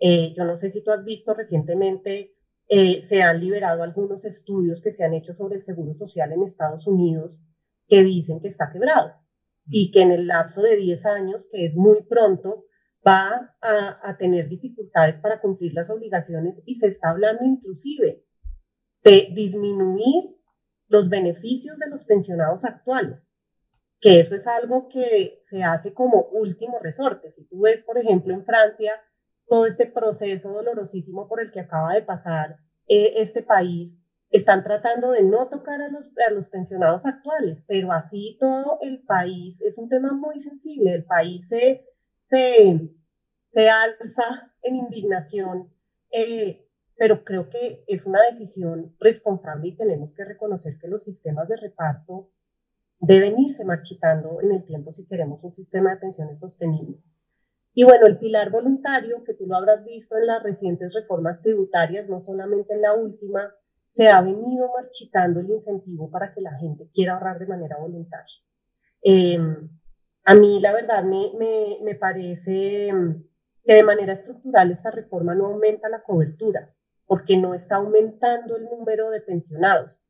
Eh, 0.00 0.34
yo 0.36 0.44
no 0.44 0.56
sé 0.58 0.68
si 0.68 0.84
tú 0.84 0.90
has 0.90 1.02
visto 1.02 1.32
recientemente 1.32 2.34
eh, 2.68 3.00
se 3.02 3.22
han 3.22 3.40
liberado 3.40 3.82
algunos 3.82 4.24
estudios 4.24 4.80
que 4.80 4.92
se 4.92 5.04
han 5.04 5.14
hecho 5.14 5.34
sobre 5.34 5.56
el 5.56 5.62
seguro 5.62 5.94
social 5.94 6.32
en 6.32 6.42
Estados 6.42 6.86
Unidos 6.86 7.44
que 7.86 8.02
dicen 8.02 8.40
que 8.40 8.48
está 8.48 8.70
quebrado 8.72 9.12
y 9.66 9.90
que 9.90 10.00
en 10.00 10.12
el 10.12 10.26
lapso 10.26 10.62
de 10.62 10.76
10 10.76 11.06
años, 11.06 11.48
que 11.50 11.64
es 11.64 11.76
muy 11.76 12.02
pronto, 12.02 12.64
va 13.06 13.54
a, 13.60 14.16
tener 14.16 14.48
dificultades 14.48 15.18
para 15.18 15.40
cumplir 15.40 15.74
las 15.74 15.90
obligaciones 15.90 16.62
y 16.64 16.74
se 16.76 16.86
está 16.86 17.10
hablando 17.10 17.44
inclusive 17.44 18.24
de 19.02 19.28
disminuir 19.34 20.36
los 20.88 21.10
beneficios 21.10 21.78
de 21.78 21.90
los 21.90 22.04
pensionados 22.04 22.64
actuales, 22.64 23.18
que 24.00 24.20
eso 24.20 24.34
es 24.34 24.46
algo 24.46 24.88
que 24.88 25.40
se 25.44 25.62
hace 25.62 25.92
como 25.92 26.28
último 26.32 26.78
resorte. 26.78 27.30
Si 27.30 27.46
tú 27.46 27.60
ves, 27.60 27.82
por 27.82 27.98
ejemplo, 27.98 28.32
en 28.32 28.44
Francia, 28.44 28.92
todo 29.48 29.66
este 29.66 29.86
proceso 29.86 30.50
dolorosísimo 30.50 31.28
por 31.28 31.40
el 31.40 31.50
que 31.50 31.60
acaba 31.60 31.94
de 31.94 32.02
pasar 32.02 32.56
eh, 32.88 33.14
este 33.16 33.42
país, 33.42 34.00
están 34.30 34.64
tratando 34.64 35.12
de 35.12 35.22
no 35.22 35.48
tocar 35.48 35.80
a 35.80 35.88
los, 35.88 36.06
a 36.26 36.32
los 36.32 36.48
pensionados 36.48 37.06
actuales, 37.06 37.64
pero 37.68 37.92
así 37.92 38.36
todo 38.40 38.78
el 38.80 39.02
país 39.02 39.62
es 39.62 39.78
un 39.78 39.88
tema 39.88 40.12
muy 40.12 40.40
sensible. 40.40 40.92
El 40.92 41.04
país 41.04 41.48
se 41.48 41.84
se, 43.52 43.70
alza 43.70 44.52
en 44.62 44.76
indignación, 44.76 45.70
eh, 46.10 46.66
pero 46.96 47.24
creo 47.24 47.48
que 47.48 47.84
es 47.86 48.06
una 48.06 48.22
decisión 48.22 48.94
responsable 48.98 49.68
y 49.68 49.76
tenemos 49.76 50.12
que 50.14 50.24
reconocer 50.24 50.78
que 50.78 50.88
los 50.88 51.04
sistemas 51.04 51.48
de 51.48 51.56
reparto 51.56 52.30
deben 53.00 53.38
irse 53.38 53.64
marchitando 53.64 54.40
en 54.40 54.52
el 54.52 54.64
tiempo 54.64 54.92
si 54.92 55.06
queremos 55.06 55.42
un 55.42 55.54
sistema 55.54 55.90
de 55.90 56.00
pensiones 56.00 56.38
sostenible. 56.38 56.98
Y 57.74 57.82
bueno, 57.82 58.06
el 58.06 58.18
pilar 58.18 58.50
voluntario, 58.50 59.24
que 59.24 59.34
tú 59.34 59.46
lo 59.46 59.56
habrás 59.56 59.84
visto 59.84 60.16
en 60.16 60.26
las 60.26 60.42
recientes 60.42 60.94
reformas 60.94 61.42
tributarias, 61.42 62.08
no 62.08 62.20
solamente 62.20 62.72
en 62.72 62.82
la 62.82 62.94
última, 62.94 63.52
se 63.86 64.08
ha 64.08 64.20
venido 64.22 64.70
marchitando 64.72 65.40
el 65.40 65.50
incentivo 65.50 66.10
para 66.10 66.32
que 66.32 66.40
la 66.40 66.56
gente 66.56 66.88
quiera 66.94 67.14
ahorrar 67.14 67.38
de 67.38 67.46
manera 67.46 67.76
voluntaria. 67.78 68.34
Eh, 69.02 69.36
a 70.24 70.34
mí, 70.34 70.60
la 70.60 70.72
verdad, 70.72 71.04
me, 71.04 71.32
me, 71.36 71.94
parece 71.96 72.92
mm, 72.92 73.24
que 73.64 73.74
de 73.74 73.82
manera 73.82 74.12
estructural 74.12 74.70
esta 74.70 74.90
reforma 74.90 75.34
no 75.34 75.46
aumenta 75.46 75.88
la 75.88 76.02
cobertura, 76.02 76.68
porque 77.06 77.36
no 77.36 77.54
está 77.54 77.76
aumentando 77.76 78.56
el 78.56 78.64
número 78.64 79.10
de 79.10 79.20
pensionados. 79.20 80.02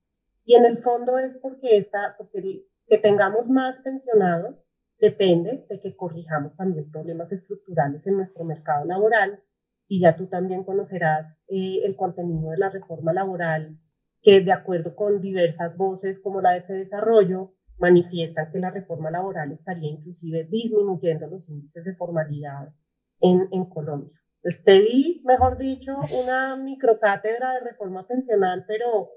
Y 0.44 0.54
en 0.54 0.66
el 0.66 0.78
fondo 0.82 1.18
es 1.18 1.38
porque, 1.38 1.78
esta, 1.78 2.14
porque 2.18 2.66
que 2.86 2.98
tengamos 2.98 3.48
más 3.48 3.80
pensionados 3.80 4.66
depende 4.98 5.66
de 5.68 5.80
que 5.80 5.96
corrijamos 5.96 6.56
también 6.56 6.90
problemas 6.90 7.32
estructurales 7.32 8.06
en 8.06 8.16
nuestro 8.16 8.44
mercado 8.44 8.84
laboral. 8.84 9.42
Y 9.86 10.00
ya 10.00 10.16
tú 10.16 10.26
también 10.26 10.64
conocerás 10.64 11.42
eh, 11.48 11.80
el 11.84 11.94
contenido 11.94 12.50
de 12.50 12.58
la 12.58 12.70
reforma 12.70 13.12
laboral, 13.12 13.78
que 14.22 14.40
de 14.40 14.52
acuerdo 14.52 14.96
con 14.96 15.20
diversas 15.20 15.76
voces 15.76 16.18
como 16.20 16.40
la 16.40 16.52
de 16.52 16.74
Desarrollo, 16.74 17.52
manifiestan 17.78 18.50
que 18.50 18.58
la 18.58 18.70
reforma 18.70 19.10
laboral 19.10 19.52
estaría 19.52 19.90
inclusive 19.90 20.44
disminuyendo 20.44 21.26
los 21.26 21.48
índices 21.50 21.84
de 21.84 21.94
formalidad 21.94 22.72
en, 23.20 23.48
en 23.50 23.64
Colombia. 23.66 24.18
Pues 24.42 24.62
te 24.62 24.80
di, 24.80 25.22
mejor 25.24 25.56
dicho, 25.56 25.96
una 25.96 26.62
microcátedra 26.62 27.54
de 27.54 27.60
reforma 27.60 28.06
pensional, 28.06 28.64
pero, 28.66 29.08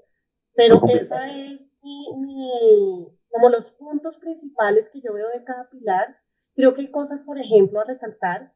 pero 0.54 0.82
esa 0.86 1.30
es 1.30 1.60
mi, 1.82 3.17
como 3.30 3.48
los 3.48 3.70
puntos 3.72 4.18
principales 4.18 4.90
que 4.90 5.00
yo 5.00 5.12
veo 5.12 5.28
de 5.28 5.44
cada 5.44 5.68
pilar. 5.70 6.16
Creo 6.54 6.74
que 6.74 6.82
hay 6.82 6.90
cosas, 6.90 7.22
por 7.22 7.38
ejemplo, 7.38 7.80
a 7.80 7.84
resaltar, 7.84 8.52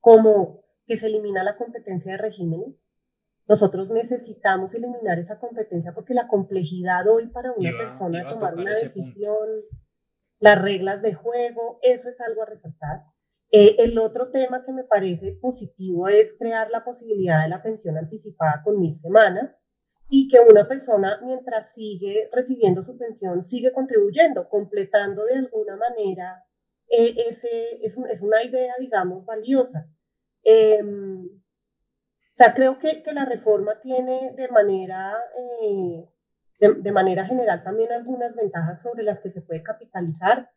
como 0.00 0.64
que 0.86 0.96
se 0.96 1.06
elimina 1.06 1.42
la 1.42 1.56
competencia 1.56 2.12
de 2.12 2.18
regímenes, 2.18 2.76
nosotros 3.46 3.90
necesitamos 3.90 4.74
eliminar 4.74 5.18
esa 5.18 5.38
competencia 5.38 5.92
porque 5.92 6.14
la 6.14 6.28
complejidad 6.28 7.06
hoy 7.08 7.26
para 7.26 7.52
una 7.52 7.76
persona 7.76 8.26
tomar 8.28 8.54
una 8.54 8.70
decisión, 8.70 9.48
las 10.38 10.62
reglas 10.62 11.02
de 11.02 11.14
juego, 11.14 11.78
eso 11.82 12.08
es 12.08 12.20
algo 12.20 12.42
a 12.42 12.46
resaltar. 12.46 13.04
Eh, 13.50 13.76
el 13.78 13.98
otro 13.98 14.30
tema 14.30 14.64
que 14.64 14.72
me 14.72 14.84
parece 14.84 15.32
positivo 15.32 16.08
es 16.08 16.36
crear 16.38 16.70
la 16.70 16.84
posibilidad 16.84 17.42
de 17.42 17.50
la 17.50 17.62
pensión 17.62 17.98
anticipada 17.98 18.62
con 18.64 18.80
mil 18.80 18.94
semanas 18.94 19.54
y 20.16 20.28
que 20.28 20.38
una 20.38 20.68
persona 20.68 21.18
mientras 21.24 21.74
sigue 21.74 22.28
recibiendo 22.32 22.84
su 22.84 22.96
pensión 22.96 23.42
sigue 23.42 23.72
contribuyendo, 23.72 24.48
completando 24.48 25.24
de 25.24 25.38
alguna 25.38 25.74
manera 25.76 26.44
eh, 26.88 27.16
ese, 27.26 27.84
es, 27.84 27.98
es, 27.98 28.20
una 28.20 28.44
idea, 28.44 28.74
digamos, 28.78 29.26
valiosa. 29.26 29.88
Eh, 30.44 30.80
o 30.80 32.36
sea, 32.36 32.54
creo 32.54 32.78
que, 32.78 33.02
que 33.02 33.12
la 33.12 33.24
reforma 33.24 33.80
tiene 33.80 34.32
de 34.36 34.46
manera, 34.46 35.16
eh, 35.60 36.08
de, 36.60 36.92
manera 36.92 37.24
general 37.26 37.64
también 37.64 37.90
algunas 37.90 38.36
ventajas 38.36 38.82
sobre 38.82 39.02
las 39.02 39.20
que 39.20 39.32
se 39.32 39.42
puede 39.42 39.64
capitalizar. 39.64 40.48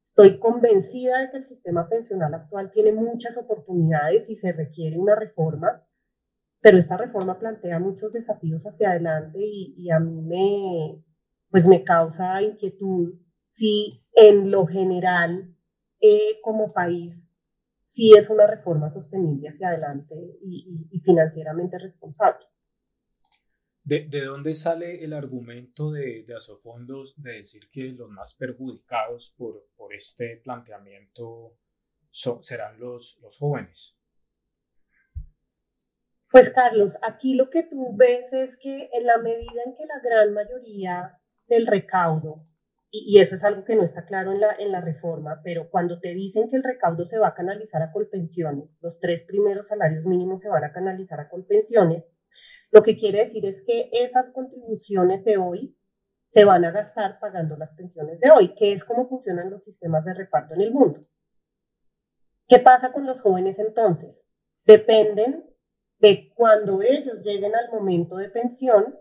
Estoy 0.00 0.38
convencida 0.38 1.22
de 1.22 1.30
que 1.32 1.38
el 1.38 1.46
sistema 1.46 1.88
pensional 1.88 2.34
actual 2.34 2.70
tiene 2.70 2.92
muchas 2.92 3.36
oportunidades 3.36 4.30
y 4.30 4.36
se 4.36 4.52
requiere 4.52 4.96
una 4.96 5.16
reforma, 5.16 5.84
pero 6.62 6.78
esta 6.78 6.96
reforma 6.96 7.38
plantea 7.38 7.80
muchos 7.80 8.12
desafíos 8.12 8.64
hacia 8.64 8.90
adelante 8.90 9.38
y, 9.42 9.90
a 9.90 9.98
mí 9.98 10.22
me, 10.22 11.04
pues 11.50 11.66
me 11.66 11.82
causa 11.82 12.40
inquietud 12.40 13.14
si 13.44 13.90
en 14.14 14.50
lo 14.50 14.66
general 14.66 15.54
eh, 16.00 16.40
como 16.40 16.68
país 16.68 17.28
si 17.84 18.16
es 18.16 18.30
una 18.30 18.46
reforma 18.46 18.90
sostenible 18.90 19.48
hacia 19.48 19.68
adelante 19.68 20.14
y, 20.40 20.98
financieramente 21.04 21.78
responsable. 21.78 22.46
¿De, 23.82 24.06
¿De, 24.08 24.24
dónde 24.24 24.54
sale 24.54 25.04
el 25.04 25.12
argumento 25.12 25.90
de, 25.90 26.22
de 26.22 26.36
Asofondos 26.36 27.20
de 27.20 27.32
decir 27.32 27.68
que 27.70 27.88
los 27.88 28.08
más 28.08 28.34
perjudicados 28.34 29.34
por, 29.36 29.66
por 29.76 29.92
este 29.92 30.36
planteamiento 30.36 31.58
serán 32.08 32.78
los, 32.78 33.18
los 33.20 33.36
jóvenes? 33.36 33.98
Pues 36.32 36.50
Carlos, 36.50 36.98
aquí 37.02 37.34
lo 37.34 37.50
que 37.50 37.62
tú 37.62 37.94
ves 37.94 38.32
es 38.32 38.56
que 38.56 38.88
en 38.92 39.06
la 39.06 39.18
medida 39.18 39.62
en 39.66 39.76
que 39.76 39.84
la 39.84 40.00
gran 40.02 40.32
mayoría 40.32 41.20
del 41.46 41.66
recaudo 41.66 42.36
y, 42.94 43.20
eso 43.20 43.34
es 43.34 43.42
algo 43.42 43.64
que 43.64 43.74
no 43.74 43.82
está 43.82 44.04
claro 44.04 44.32
en 44.32 44.40
la, 44.40 44.54
en 44.58 44.70
la 44.70 44.82
reforma, 44.82 45.40
pero 45.42 45.70
cuando 45.70 45.98
te 45.98 46.14
dicen 46.14 46.50
que 46.50 46.56
el 46.56 46.62
recaudo 46.62 47.06
se 47.06 47.18
va 47.18 47.28
a 47.28 47.34
canalizar 47.34 47.82
a 47.82 47.90
colpensiones, 47.90 48.76
los 48.82 49.00
tres 49.00 49.24
primeros 49.24 49.68
salarios 49.68 50.04
mínimos 50.04 50.42
se 50.42 50.50
van 50.50 50.64
a 50.64 50.72
canalizar 50.72 51.18
a 51.18 51.30
colpensiones, 51.30 52.12
lo 52.70 52.82
que 52.82 52.96
quiere 52.96 53.20
decir 53.20 53.46
es 53.46 53.62
que 53.66 53.88
esas 53.92 54.30
contribuciones 54.30 55.24
de 55.24 55.38
hoy 55.38 55.74
se 56.26 56.44
van 56.44 56.66
a 56.66 56.70
gastar 56.70 57.18
pagando 57.18 57.56
las 57.56 57.74
pensiones 57.74 58.20
de 58.20 58.30
hoy, 58.30 58.54
que 58.54 58.72
es 58.72 58.84
como 58.84 59.08
funcionan 59.08 59.50
los 59.50 59.64
sistemas 59.64 60.04
de 60.04 60.12
reparto 60.12 60.54
en 60.54 60.60
el 60.60 60.72
mundo. 60.72 60.98
¿Qué 62.46 62.58
pasa 62.58 62.92
con 62.92 63.06
los 63.06 63.22
jóvenes 63.22 63.58
entonces? 63.58 64.26
Dependen 64.64 65.51
de 66.02 66.32
cuando 66.34 66.82
ellos 66.82 67.20
lleguen 67.24 67.54
al 67.54 67.70
momento 67.70 68.16
de 68.16 68.28
pensión, 68.28 68.98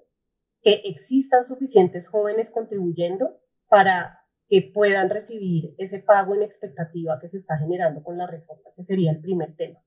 que 0.62 0.84
existan 0.86 1.44
suficientes 1.44 2.08
jóvenes 2.08 2.52
contribuyendo 2.52 3.42
para 3.68 4.20
que 4.48 4.72
puedan 4.72 5.10
recibir 5.10 5.74
ese 5.80 5.98
pago 6.00 6.36
en 6.36 6.44
expectativa 6.44 7.18
que 7.20 7.28
se 7.28 7.40
está 7.40 7.58
generando 7.58 8.04
con 8.04 8.20
la 8.20 8.28
reforma. 8.28 8.70
Ese 8.70 8.84
sería 8.84 9.12
el 9.12 9.20
primer 9.20 9.56
tema. 9.56 9.80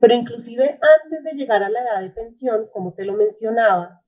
Pero 0.00 0.14
inclusive 0.14 0.80
antes 1.04 1.22
de 1.22 1.32
llegar 1.34 1.62
a 1.62 1.70
la 1.70 1.80
edad 1.80 2.00
de 2.00 2.10
pensión, 2.10 2.66
como 2.72 2.92
te 2.92 3.04
lo 3.04 3.12
mencionaba, 3.12 4.02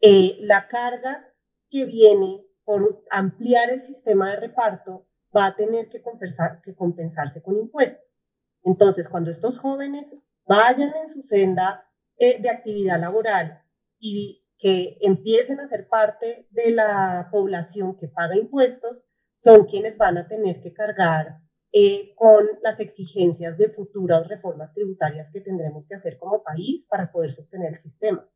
eh, 0.00 0.36
la 0.40 0.68
carga 0.68 1.30
que 1.68 1.84
viene 1.84 2.42
por 2.64 3.04
ampliar 3.10 3.68
el 3.68 3.82
sistema 3.82 4.30
de 4.30 4.36
reparto 4.36 5.06
va 5.36 5.46
a 5.46 5.56
tener 5.56 5.90
que, 5.90 6.00
compensar, 6.00 6.62
que 6.62 6.74
compensarse 6.74 7.42
con 7.42 7.58
impuestos. 7.58 8.22
Entonces, 8.62 9.10
cuando 9.10 9.30
estos 9.30 9.58
jóvenes 9.58 10.14
vayan 10.46 10.94
en 11.02 11.10
su 11.10 11.22
senda 11.22 11.86
eh, 12.16 12.40
de 12.40 12.50
actividad 12.50 13.00
laboral 13.00 13.62
y 13.98 14.44
que 14.58 14.96
empiecen 15.00 15.60
a 15.60 15.68
ser 15.68 15.88
parte 15.88 16.46
de 16.50 16.70
la 16.70 17.28
población 17.30 17.98
que 17.98 18.08
paga 18.08 18.36
impuestos 18.36 19.06
son 19.34 19.66
quienes 19.66 19.98
van 19.98 20.16
a 20.16 20.26
tener 20.26 20.62
que 20.62 20.72
cargar 20.72 21.40
eh, 21.72 22.14
con 22.14 22.46
las 22.62 22.80
exigencias 22.80 23.58
de 23.58 23.68
futuras 23.68 24.26
reformas 24.28 24.72
tributarias 24.72 25.30
que 25.30 25.42
tendremos 25.42 25.86
que 25.86 25.94
hacer 25.94 26.16
como 26.16 26.42
país 26.42 26.86
para 26.88 27.12
poder 27.12 27.32
sostener 27.32 27.68
el 27.68 27.76
sistema. 27.76 28.26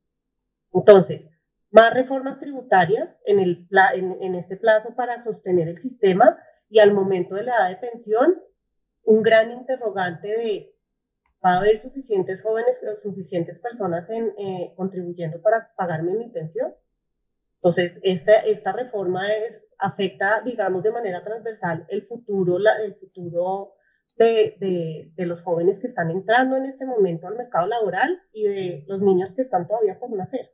Entonces, 0.75 1.31
más 1.71 1.95
reformas 1.95 2.39
tributarias 2.39 3.21
en, 3.25 3.39
el, 3.39 3.67
en, 3.95 4.19
en 4.21 4.35
este 4.35 4.57
plazo 4.57 4.95
para 4.95 5.17
sostener 5.17 5.69
el 5.69 5.79
sistema 5.79 6.39
y 6.69 6.81
al 6.81 6.93
momento 6.93 7.35
de 7.35 7.45
la 7.45 7.57
edad 7.57 7.69
de 7.71 7.77
pensión, 7.77 8.43
un 9.05 9.23
gran 9.23 9.51
interrogante 9.53 10.29
de 10.29 10.80
va 11.45 11.55
a 11.55 11.59
haber 11.59 11.79
suficientes 11.79 12.43
jóvenes, 12.43 12.81
suficientes 13.03 13.59
personas 13.59 14.11
en, 14.11 14.33
eh, 14.39 14.73
contribuyendo 14.77 15.41
para 15.41 15.73
pagarme 15.75 16.13
mi 16.13 16.29
pensión. 16.29 16.75
Entonces, 17.57 17.99
esta, 18.03 18.37
esta 18.37 18.73
reforma 18.73 19.33
es, 19.35 19.67
afecta, 19.79 20.41
digamos, 20.45 20.83
de 20.83 20.93
manera 20.93 21.23
transversal 21.23 21.87
el 21.89 22.07
futuro, 22.07 22.59
la, 22.59 22.77
el 22.83 22.95
futuro 22.95 23.75
de, 24.19 24.57
de, 24.59 25.13
de, 25.15 25.27
los 25.27 25.43
jóvenes 25.43 25.79
que 25.79 25.87
están 25.87 26.11
entrando 26.11 26.57
en 26.57 26.67
este 26.67 26.85
momento 26.85 27.27
al 27.27 27.37
mercado 27.37 27.67
laboral 27.67 28.21
y 28.33 28.45
de 28.45 28.85
los 28.89 29.03
niños 29.03 29.35
que 29.35 29.43
están 29.43 29.67
todavía 29.67 29.99
por 29.99 30.11
nacer. 30.11 30.53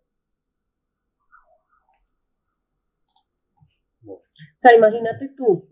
O 4.05 4.23
sea, 4.59 4.77
imagínate 4.77 5.29
tú, 5.29 5.69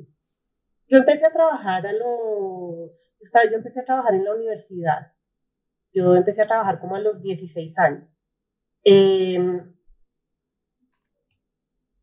yo 0.88 0.98
empecé 0.98 1.26
a 1.26 1.32
trabajar 1.32 1.86
a 1.86 1.92
los, 1.92 3.16
yo 3.50 3.56
empecé 3.56 3.80
a 3.80 3.84
trabajar 3.84 4.14
en 4.14 4.24
la 4.24 4.34
universidad. 4.34 5.12
Yo 5.92 6.14
empecé 6.16 6.42
a 6.42 6.46
trabajar 6.46 6.80
como 6.80 6.96
a 6.96 7.00
los 7.00 7.22
16 7.22 7.78
años. 7.78 8.08
Em, 8.82 9.74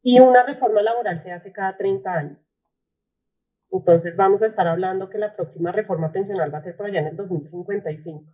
y 0.02 0.20
una 0.20 0.44
reforma 0.44 0.82
laboral 0.82 1.20
se 1.20 1.32
hace 1.32 1.52
cada 1.52 1.78
30 1.78 2.12
años. 2.12 2.40
Entonces 3.70 4.16
vamos 4.16 4.42
a 4.42 4.48
estar 4.48 4.68
hablando 4.68 5.10
que 5.10 5.18
la 5.18 5.36
próxima 5.36 5.72
reforma 5.72 6.12
pensional 6.12 6.54
va 6.54 6.58
a 6.58 6.62
ser 6.62 6.76
por 6.76 6.88
allá 6.88 7.00
en 7.00 7.08
el 7.08 7.16
2055. 7.16 8.26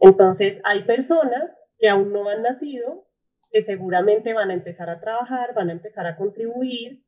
Entonces 0.00 0.60
hay 0.64 0.84
personas 0.84 1.54
que 1.78 1.88
aún 1.88 2.12
no 2.12 2.28
han 2.28 2.42
nacido, 2.42 3.08
que 3.52 3.62
seguramente 3.62 4.32
van 4.34 4.50
a 4.50 4.54
empezar 4.54 4.88
a 4.90 5.00
trabajar, 5.00 5.54
van 5.54 5.70
a 5.70 5.72
empezar 5.72 6.06
a 6.06 6.16
contribuir 6.16 7.04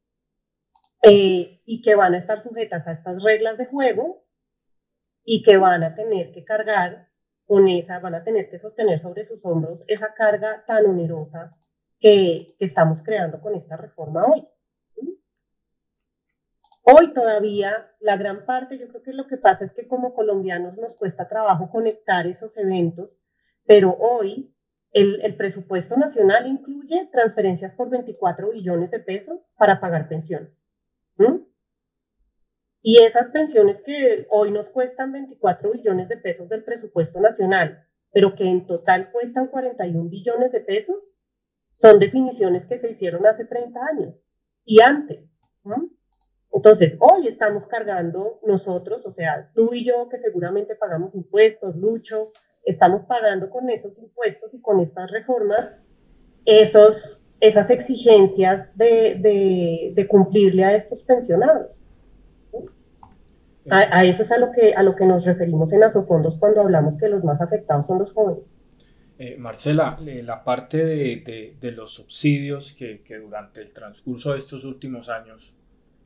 eh, 1.03 1.60
y 1.73 1.83
que 1.83 1.95
van 1.95 2.15
a 2.15 2.19
estar 2.19 2.41
sujetas 2.41 2.89
a 2.89 2.91
estas 2.91 3.23
reglas 3.23 3.57
de 3.57 3.65
juego 3.65 4.25
y 5.23 5.41
que 5.45 5.57
van 5.57 5.85
a 5.85 5.95
tener 5.95 6.33
que 6.33 6.45
cargar 6.45 7.09
con 7.47 7.69
esa, 7.69 8.01
van 8.01 8.17
a 8.17 8.25
tener 8.25 8.51
que 8.51 8.59
sostener 8.59 8.99
sobre 8.99 9.25
sus 9.25 9.47
hombros 9.47 9.85
esa 9.87 10.13
carga 10.15 10.65
tan 10.67 10.85
onerosa 10.87 11.49
que, 12.01 12.45
estamos 12.59 13.05
creando 13.05 13.41
con 13.41 13.55
esta 13.55 13.77
reforma 13.77 14.21
hoy. 14.23 14.49
Hoy 16.83 17.15
todavía 17.15 17.93
la 18.01 18.17
gran 18.17 18.45
parte, 18.47 18.77
yo 18.77 18.89
creo 18.89 19.03
que 19.05 19.13
lo 19.13 19.29
que 19.29 19.37
pasa 19.37 19.65
es 19.65 19.73
que 19.73 19.87
como 19.87 20.13
colombianos 20.13 20.77
nos 20.77 20.97
cuesta 20.97 21.29
trabajo 21.29 21.71
conectar 21.71 22.27
esos 22.27 22.57
eventos, 22.57 23.21
pero 23.65 23.97
hoy 23.97 24.53
el, 24.91 25.21
el, 25.23 25.37
presupuesto 25.37 25.97
nacional 25.97 26.49
incluye 26.49 27.09
transferencias 27.13 27.75
por 27.77 27.91
24 27.91 28.51
billones 28.51 28.91
de 28.91 28.99
pesos 28.99 29.39
para 29.57 29.79
pagar 29.79 30.09
pensiones. 30.09 30.67
Y 32.83 32.99
esas 33.03 33.31
pensiones 33.31 33.83
que 33.83 34.27
hoy 34.31 34.51
nos 34.51 34.71
cuestan 34.71 35.13
24 35.13 35.73
billones 35.73 36.09
de 36.09 36.17
pesos 36.17 36.49
del 36.49 36.65
presupuesto 36.65 37.21
nacional, 37.21 37.87
pero 38.13 38.35
que 38.35 38.49
en 38.49 38.67
total 38.67 39.11
cuestan 39.13 39.49
41 39.49 40.09
billones 40.09 40.53
de 40.53 40.61
pesos, 40.61 41.15
son 41.75 41.99
definiciones 41.99 42.67
que 42.67 42.79
se 42.79 42.91
hicieron 42.91 43.27
hace 43.27 43.45
30 43.45 43.81
años 43.93 44.29
y 44.65 44.81
antes. 44.81 45.31
Entonces, 46.53 46.97
hoy 47.01 47.29
estamos 47.29 47.67
cargando 47.67 48.41
nosotros, 48.45 49.05
o 49.07 49.13
sea, 49.13 49.51
tú 49.55 49.73
y 49.73 49.85
yo 49.85 50.09
que 50.09 50.17
seguramente 50.17 50.75
pagamos 50.75 51.15
impuestos, 51.15 51.77
Lucho, 51.77 52.31
estamos 52.65 53.05
pagando 53.05 53.51
con 53.51 53.71
esos 53.71 53.99
impuestos 53.99 54.53
y 54.53 54.61
con 54.61 54.81
estas 54.81 55.11
reformas 55.11 55.77
esos, 56.45 57.27
esas 57.41 57.71
exigencias 57.71 58.77
de, 58.77 59.93
de, 59.95 60.09
cumplirle 60.09 60.65
a 60.65 60.75
estos 60.75 61.03
pensionados. 61.05 61.83
A, 63.71 64.05
eso 64.05 64.23
es 64.23 64.33
a 64.33 64.39
lo, 64.39 64.53
que, 64.53 64.75
a 64.75 64.83
lo 64.83 64.97
que 64.97 65.07
nos 65.07 65.25
referimos 65.25 65.73
en 65.73 65.83
Asofondos 65.83 66.37
cuando 66.37 66.61
hablamos 66.61 66.97
que 66.97 67.09
los 67.09 67.25
más 67.25 67.41
afectados 67.41 67.87
son 67.87 67.99
los 67.99 68.13
jóvenes. 68.13 68.45
Eh, 69.19 69.37
Marcela, 69.39 69.99
la 70.01 70.43
parte 70.45 70.85
de, 70.85 71.57
de, 71.61 71.73
los 71.73 71.93
subsidios 71.93 72.73
que, 72.73 73.03
que, 73.03 73.17
durante 73.17 73.61
el 73.61 73.73
transcurso 73.73 74.33
de 74.33 74.39
estos 74.39 74.65
últimos 74.65 75.11
años 75.11 75.57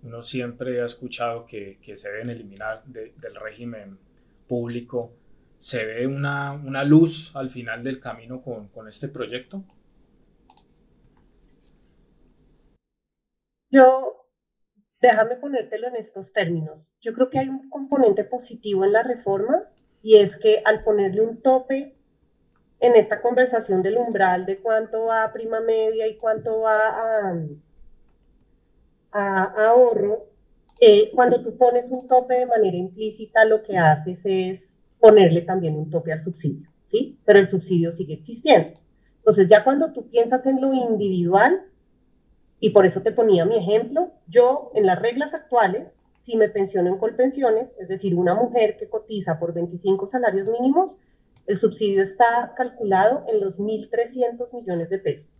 uno 0.05 0.21
siempre 0.21 0.83
ha 0.83 0.85
escuchado 0.85 1.47
que, 1.47 1.79
que 1.81 1.97
se 1.97 2.11
deben 2.11 2.31
eliminar 2.31 2.85
del 2.85 3.35
régimen 3.41 3.99
público, 4.47 5.13
¿se 5.57 5.87
ve 5.87 6.07
una, 6.07 6.53
una, 6.53 6.85
luz 6.85 7.35
al 7.35 7.49
final 7.49 7.83
del 7.83 7.99
camino 7.99 8.43
con, 8.43 8.69
con 8.69 8.87
este 8.87 9.09
proyecto? 9.09 9.65
Yo, 13.71 14.24
déjame 15.05 15.37
ponértelo 15.37 15.89
en 15.89 15.97
estos 15.97 16.33
términos. 16.33 16.91
Yo 17.03 17.13
creo 17.13 17.29
que 17.29 17.39
hay 17.39 17.49
un 17.49 17.69
componente 17.69 18.25
positivo 18.25 18.85
en 18.85 18.93
la 18.93 19.03
reforma 19.03 19.63
y 20.03 20.17
es 20.17 20.39
que 20.39 20.63
al 20.65 20.83
ponerle 20.83 21.21
un 21.21 21.43
tope 21.43 21.95
en 22.81 22.97
esta 22.97 23.21
conversación 23.21 23.83
del 23.83 23.99
umbral 23.99 24.47
de 24.47 24.61
cuánto 24.61 25.05
va 25.05 25.25
a 25.25 25.33
prima 25.33 25.61
media 25.61 26.07
y 26.07 26.17
cuánto 26.17 26.61
va 26.61 26.79
a, 29.13 29.45
ahorro, 29.69 30.27
eh, 30.81 31.11
cuando 31.15 31.43
tú 31.43 31.57
pones 31.57 31.91
un 31.91 32.09
tope 32.09 32.35
de 32.35 32.47
manera 32.47 32.77
implícita, 32.77 33.45
lo 33.45 33.63
que 33.63 33.77
haces 33.77 34.23
es 34.25 34.81
ponerle 34.99 35.43
también 35.43 35.77
un 35.77 35.91
tope 35.91 36.13
al 36.13 36.21
subsidio, 36.21 36.69
¿sí? 36.85 37.19
Pero 37.25 37.39
el 37.39 37.47
subsidio 37.47 37.91
sigue 37.91 38.15
existiendo. 38.15 38.73
Entonces, 39.19 39.49
ya 39.49 39.63
cuando 39.65 39.93
tú 39.93 40.09
piensas 40.09 40.47
en 40.47 40.61
lo 40.61 40.73
individual, 40.73 41.63
y 42.65 42.71
por 42.71 42.87
eso 42.87 43.03
te 43.03 43.13
ponía 43.13 43.45
mi 43.45 43.59
ejemplo, 43.59 44.11
yo 44.27 44.71
en 44.75 44.87
las 44.87 44.99
reglas 44.99 45.35
actuales, 45.35 45.89
si 46.23 46.39
me 46.39 46.49
pensiono 46.49 46.89
en 46.89 46.97
colpensiones, 46.97 47.77
es 47.79 47.89
decir, 47.89 48.15
una 48.15 48.35
mujer 48.35 48.79
que 48.79 48.89
cotiza 48.89 49.39
por 49.39 49.53
25 49.53 50.07
salarios 50.07 50.49
mínimos, 50.49 50.99
el 51.47 51.59
subsidio 51.59 52.01
está 52.01 52.55
calculado 52.57 53.27
en 53.29 53.43
los 53.43 53.61
1.300 53.61 54.51
millones 54.55 54.89
de 54.89 54.99
pesos. 54.99 55.39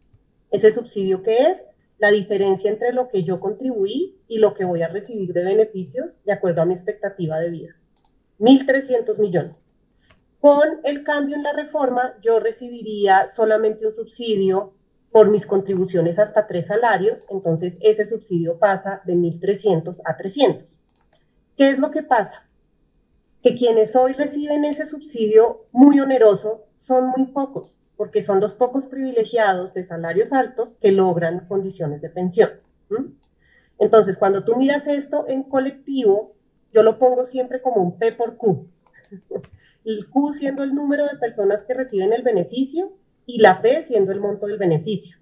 Ese 0.51 0.71
subsidio 0.71 1.23
que 1.23 1.47
es 1.47 1.67
la 1.97 2.11
diferencia 2.11 2.71
entre 2.71 2.93
lo 2.93 3.09
que 3.09 3.23
yo 3.23 3.41
contribuí 3.41 4.21
y 4.29 4.37
lo 4.37 4.53
que 4.53 4.67
voy 4.67 4.83
a 4.83 4.89
recibir 4.89 5.33
de 5.33 5.45
beneficios 5.45 6.23
de 6.27 6.33
acuerdo 6.35 6.61
a 6.61 6.67
mi 6.67 6.75
expectativa 6.75 7.39
de 7.39 7.49
vida. 7.49 7.75
1.300 8.39 9.19
millones. 9.19 9.65
Con 10.41 10.81
el 10.85 11.03
cambio 11.05 11.39
en 11.39 11.43
la 11.43 11.55
reforma, 11.55 12.19
yo 12.21 12.39
recibiría 12.39 13.25
solamente 13.25 13.87
un 13.87 13.95
subsidio 13.95 14.75
por 15.15 15.31
mis 15.31 15.47
contribuciones 15.47 16.19
hasta 16.19 16.49
tres 16.49 16.67
salarios, 16.67 17.29
entonces 17.31 17.79
ese 17.83 18.05
subsidio 18.05 18.59
pasa 18.59 19.01
de 19.05 19.15
1.300 19.15 20.01
a 20.05 20.17
300. 20.17 20.81
¿Qué 21.57 21.69
es 21.71 21.79
lo 21.79 21.93
que 21.93 22.03
pasa? 22.03 22.45
que 23.45 23.55
quienes 23.55 23.95
hoy 23.95 24.15
reciben 24.15 24.65
ese 24.65 24.87
subsidio 24.87 25.67
muy 25.71 26.01
oneroso 26.01 26.65
son 26.79 27.11
muy 27.15 27.27
pocos, 27.27 27.79
porque 27.95 28.23
son 28.23 28.41
los 28.41 28.55
pocos 28.55 28.87
privilegiados 28.87 29.75
de 29.75 29.85
salarios 29.85 30.33
altos 30.33 30.79
que 30.81 30.93
logran 30.93 31.47
condiciones 31.47 32.01
de 32.01 32.09
pensión. 32.09 32.51
Entonces, 33.79 34.17
cuando 34.17 34.45
tú 34.45 34.57
miras 34.57 34.87
esto 34.87 35.27
en 35.29 35.43
colectivo, 35.43 36.33
yo 36.73 36.83
lo 36.83 36.99
pongo 36.99 37.27
siempre 37.27 37.61
como 37.61 37.83
un 37.83 37.99
P 37.99 38.13
por 38.13 38.39
Q. 38.39 38.67
El 39.85 40.09
Q 40.09 40.33
siendo 40.33 40.63
el 40.63 40.75
número 40.75 41.05
de 41.05 41.19
personas 41.19 41.65
que 41.65 41.75
reciben 41.75 42.15
el 42.15 42.23
beneficio 42.23 42.95
y 43.27 43.41
la 43.41 43.63
P 43.63 43.83
siendo 43.83 44.13
el 44.13 44.21
monto 44.21 44.47
del 44.47 44.59
beneficio. 44.59 45.19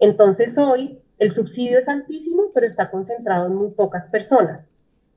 Entonces, 0.00 0.58
hoy 0.58 1.00
el 1.18 1.30
subsidio 1.30 1.78
es 1.78 1.88
altísimo, 1.88 2.44
pero 2.52 2.66
está 2.66 2.90
concentrado 2.90 3.46
en 3.46 3.56
muy 3.56 3.70
pocas 3.70 4.08
personas. 4.08 4.64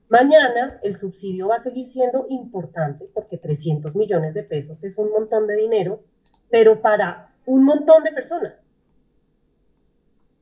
Mañana 0.09 0.79
el 0.83 0.95
subsidio 0.95 1.49
va 1.49 1.57
a 1.57 1.63
seguir 1.63 1.85
siendo 1.85 2.27
importante 2.29 3.05
porque 3.13 3.37
300 3.37 3.93
millones 3.95 4.33
de 4.33 4.43
pesos 4.43 4.83
es 4.83 4.97
un 4.97 5.11
montón 5.11 5.47
de 5.47 5.55
dinero, 5.55 6.01
pero 6.49 6.81
para 6.81 7.33
un 7.45 7.63
montón 7.65 8.03
de 8.03 8.13
personas. 8.13 8.53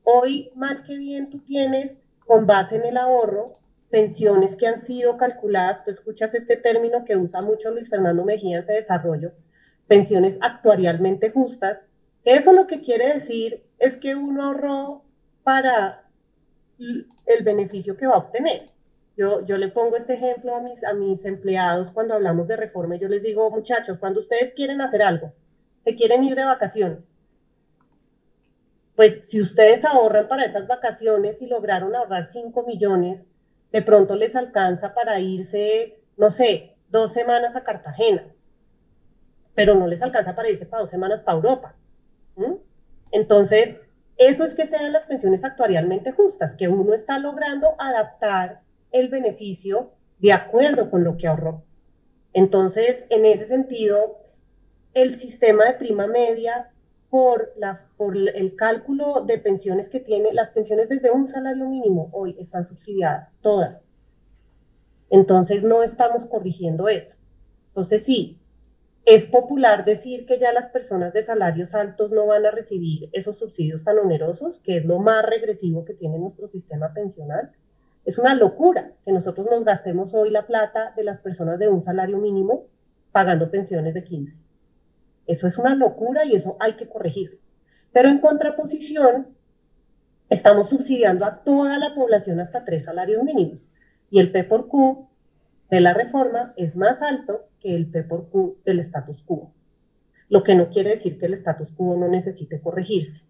Hoy, 0.04 0.52
mal 0.54 0.84
que 0.84 0.96
bien, 0.96 1.30
tú 1.30 1.40
tienes, 1.40 1.98
con 2.26 2.46
base 2.46 2.76
en 2.76 2.84
el 2.84 2.96
ahorro, 2.96 3.46
pensiones 3.90 4.54
que 4.54 4.68
han 4.68 4.80
sido 4.80 5.16
calculadas, 5.16 5.84
tú 5.84 5.90
escuchas 5.90 6.34
este 6.34 6.56
término 6.56 7.04
que 7.04 7.16
usa 7.16 7.40
mucho 7.42 7.70
Luis 7.70 7.88
Fernando 7.88 8.24
Mejía 8.24 8.62
de 8.62 8.74
desarrollo, 8.74 9.32
pensiones 9.86 10.38
actuarialmente 10.40 11.30
justas. 11.30 11.82
Eso 12.24 12.52
lo 12.52 12.66
que 12.66 12.80
quiere 12.80 13.12
decir 13.12 13.64
es 13.78 13.96
que 13.96 14.14
uno 14.14 14.44
ahorró 14.44 15.04
para 15.42 16.04
el 16.78 17.44
beneficio 17.44 17.96
que 17.96 18.06
va 18.06 18.14
a 18.14 18.18
obtener. 18.18 18.60
Yo, 19.16 19.46
yo 19.46 19.56
le 19.56 19.68
pongo 19.68 19.96
este 19.96 20.14
ejemplo 20.14 20.54
a 20.54 20.60
mis, 20.60 20.84
a 20.84 20.92
mis 20.92 21.24
empleados 21.24 21.90
cuando 21.90 22.14
hablamos 22.14 22.48
de 22.48 22.56
reforma. 22.56 22.96
Yo 22.96 23.08
les 23.08 23.22
digo, 23.22 23.50
muchachos, 23.50 23.98
cuando 23.98 24.20
ustedes 24.20 24.52
quieren 24.52 24.80
hacer 24.80 25.02
algo, 25.02 25.32
que 25.84 25.94
quieren 25.94 26.24
ir 26.24 26.34
de 26.34 26.44
vacaciones, 26.44 27.16
pues 28.94 29.28
si 29.28 29.40
ustedes 29.40 29.84
ahorran 29.84 30.26
para 30.26 30.44
esas 30.44 30.66
vacaciones 30.66 31.40
y 31.42 31.46
lograron 31.46 31.94
ahorrar 31.94 32.24
5 32.24 32.62
millones, 32.64 33.26
de 33.70 33.82
pronto 33.82 34.16
les 34.16 34.34
alcanza 34.36 34.94
para 34.94 35.20
irse, 35.20 35.98
no 36.16 36.30
sé, 36.30 36.76
dos 36.88 37.12
semanas 37.12 37.56
a 37.56 37.62
Cartagena, 37.62 38.26
pero 39.56 39.74
no 39.74 39.88
les 39.88 40.02
alcanza 40.02 40.36
para 40.36 40.50
irse 40.50 40.66
para 40.66 40.82
dos 40.82 40.90
semanas 40.90 41.24
para 41.24 41.38
Europa. 41.38 41.74
Entonces, 43.10 43.80
eso 44.18 44.44
es 44.44 44.54
que 44.54 44.66
sean 44.66 44.92
las 44.92 45.06
pensiones 45.06 45.44
actuarialmente 45.44 46.12
justas, 46.12 46.54
que 46.54 46.68
uno 46.68 46.92
está 46.94 47.18
logrando 47.18 47.74
adaptar 47.78 48.60
el 48.92 49.08
beneficio 49.08 49.90
de 50.18 50.32
acuerdo 50.32 50.90
con 50.90 51.02
lo 51.02 51.16
que 51.16 51.26
ahorró. 51.26 51.64
Entonces, 52.34 53.06
en 53.08 53.24
ese 53.24 53.46
sentido, 53.46 54.18
el 54.92 55.16
sistema 55.16 55.64
de 55.64 55.72
prima 55.72 56.06
media, 56.06 56.70
por, 57.08 57.52
la, 57.56 57.86
por 57.96 58.14
el 58.16 58.56
cálculo 58.56 59.22
de 59.22 59.38
pensiones 59.38 59.88
que 59.88 60.00
tiene, 60.00 60.34
las 60.34 60.50
pensiones 60.50 60.90
desde 60.90 61.10
un 61.10 61.28
salario 61.28 61.66
mínimo 61.66 62.10
hoy 62.12 62.36
están 62.38 62.64
subsidiadas, 62.64 63.40
todas. 63.40 63.86
Entonces, 65.08 65.62
no 65.62 65.82
estamos 65.82 66.26
corrigiendo 66.26 66.88
eso. 66.88 67.16
Entonces, 67.68 68.04
sí, 68.04 68.38
es 69.06 69.28
popular 69.28 69.84
decir 69.84 70.26
que 70.26 70.36
ya 70.36 70.52
las 70.52 70.68
personas 70.68 71.12
de 71.12 71.22
salarios 71.22 71.76
altos 71.76 72.10
no 72.10 72.26
van 72.26 72.44
a 72.44 72.50
recibir 72.50 73.08
esos 73.12 73.38
subsidios 73.38 73.84
tan 73.84 74.00
onerosos, 74.00 74.58
que 74.64 74.78
es 74.78 74.84
lo 74.84 74.98
más 74.98 75.24
regresivo 75.24 75.84
que 75.84 75.94
tiene 75.94 76.18
nuestro 76.18 76.48
sistema 76.48 76.92
pensional 76.92 77.52
Es 78.04 78.18
una 78.18 78.34
locura 78.34 78.92
que 79.04 79.12
nosotros 79.12 79.46
nos 79.48 79.64
gastemos 79.64 80.12
hoy 80.12 80.30
la 80.30 80.46
plata 80.46 80.92
de 80.96 81.04
las 81.04 81.20
personas 81.20 81.60
de 81.60 81.68
un 81.68 81.82
salario 81.82 82.18
mínimo 82.18 82.66
pagando 83.12 83.50
pensiones 83.50 83.94
de 83.94 84.02
15. 84.02 84.36
Eso 85.28 85.46
es 85.46 85.56
una 85.56 85.76
locura 85.76 86.24
y 86.24 86.34
eso 86.34 86.56
hay 86.58 86.74
que 86.74 86.88
corregir. 86.88 87.40
Pero 87.92 88.08
en 88.08 88.18
contraposición, 88.18 89.28
estamos 90.28 90.68
subsidiando 90.68 91.24
a 91.24 91.44
toda 91.44 91.78
la 91.78 91.94
población 91.94 92.40
hasta 92.40 92.64
tres 92.64 92.84
salarios 92.84 93.22
mínimos. 93.22 93.70
Y 94.10 94.18
el 94.18 94.32
P 94.32 94.44
por 94.44 94.66
Q 94.66 95.08
de 95.70 95.80
la 95.80 95.94
reforma 95.94 96.52
es 96.56 96.76
más 96.76 97.02
alto 97.02 97.48
que 97.60 97.74
el 97.74 97.86
P 97.86 98.04
por 98.04 98.28
Q 98.30 98.58
del 98.64 98.80
status 98.80 99.22
quo. 99.22 99.52
Lo 100.28 100.42
que 100.42 100.54
no 100.54 100.70
quiere 100.70 100.90
decir 100.90 101.18
que 101.18 101.26
el 101.26 101.34
status 101.34 101.72
quo 101.72 101.96
no 101.96 102.08
necesite 102.08 102.60
corregirse. 102.60 103.24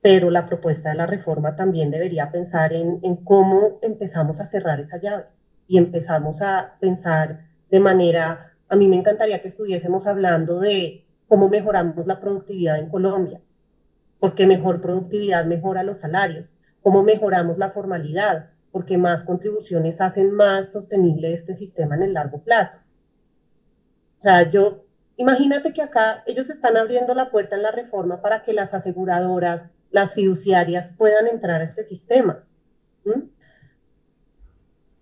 Pero 0.00 0.30
la 0.30 0.46
propuesta 0.46 0.90
de 0.90 0.96
la 0.96 1.06
reforma 1.06 1.54
también 1.54 1.90
debería 1.90 2.30
pensar 2.30 2.72
en, 2.72 2.98
en 3.02 3.16
cómo 3.16 3.78
empezamos 3.82 4.40
a 4.40 4.46
cerrar 4.46 4.80
esa 4.80 4.98
llave 4.98 5.26
y 5.68 5.78
empezamos 5.78 6.42
a 6.42 6.76
pensar 6.80 7.46
de 7.70 7.80
manera, 7.80 8.52
a 8.68 8.76
mí 8.76 8.88
me 8.88 8.96
encantaría 8.96 9.40
que 9.40 9.48
estuviésemos 9.48 10.06
hablando 10.06 10.60
de 10.60 11.06
cómo 11.28 11.48
mejoramos 11.48 12.06
la 12.06 12.20
productividad 12.20 12.78
en 12.78 12.90
Colombia, 12.90 13.40
porque 14.20 14.46
mejor 14.46 14.82
productividad 14.82 15.46
mejora 15.46 15.82
los 15.82 16.00
salarios, 16.00 16.54
cómo 16.82 17.02
mejoramos 17.02 17.56
la 17.56 17.70
formalidad, 17.70 18.50
porque 18.72 18.98
más 18.98 19.22
contribuciones 19.22 20.00
hacen 20.00 20.32
más 20.32 20.72
sostenible 20.72 21.32
este 21.32 21.54
sistema 21.54 21.94
en 21.94 22.02
el 22.02 22.14
largo 22.14 22.42
plazo. 22.42 22.80
O 24.18 24.22
sea, 24.22 24.50
yo, 24.50 24.86
imagínate 25.16 25.72
que 25.72 25.82
acá 25.82 26.24
ellos 26.26 26.48
están 26.48 26.76
abriendo 26.76 27.14
la 27.14 27.30
puerta 27.30 27.54
en 27.54 27.62
la 27.62 27.70
reforma 27.70 28.22
para 28.22 28.42
que 28.42 28.54
las 28.54 28.72
aseguradoras, 28.72 29.70
las 29.90 30.14
fiduciarias 30.14 30.94
puedan 30.96 31.26
entrar 31.26 31.60
a 31.60 31.64
este 31.64 31.84
sistema. 31.84 32.44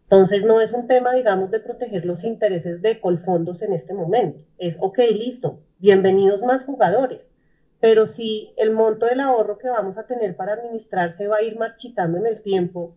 Entonces, 0.02 0.44
no 0.44 0.60
es 0.60 0.72
un 0.72 0.88
tema, 0.88 1.12
digamos, 1.12 1.52
de 1.52 1.60
proteger 1.60 2.04
los 2.04 2.24
intereses 2.24 2.82
de 2.82 2.98
Colfondos 3.00 3.62
en 3.62 3.72
este 3.72 3.94
momento. 3.94 4.44
Es, 4.58 4.78
ok, 4.80 4.98
listo, 5.12 5.62
bienvenidos 5.78 6.42
más 6.42 6.64
jugadores. 6.64 7.30
Pero 7.78 8.06
si 8.06 8.52
el 8.56 8.72
monto 8.72 9.06
del 9.06 9.20
ahorro 9.20 9.58
que 9.58 9.68
vamos 9.68 9.98
a 9.98 10.06
tener 10.06 10.34
para 10.34 10.54
administrar 10.54 11.12
se 11.12 11.28
va 11.28 11.36
a 11.36 11.42
ir 11.42 11.56
marchitando 11.56 12.18
en 12.18 12.26
el 12.26 12.42
tiempo, 12.42 12.96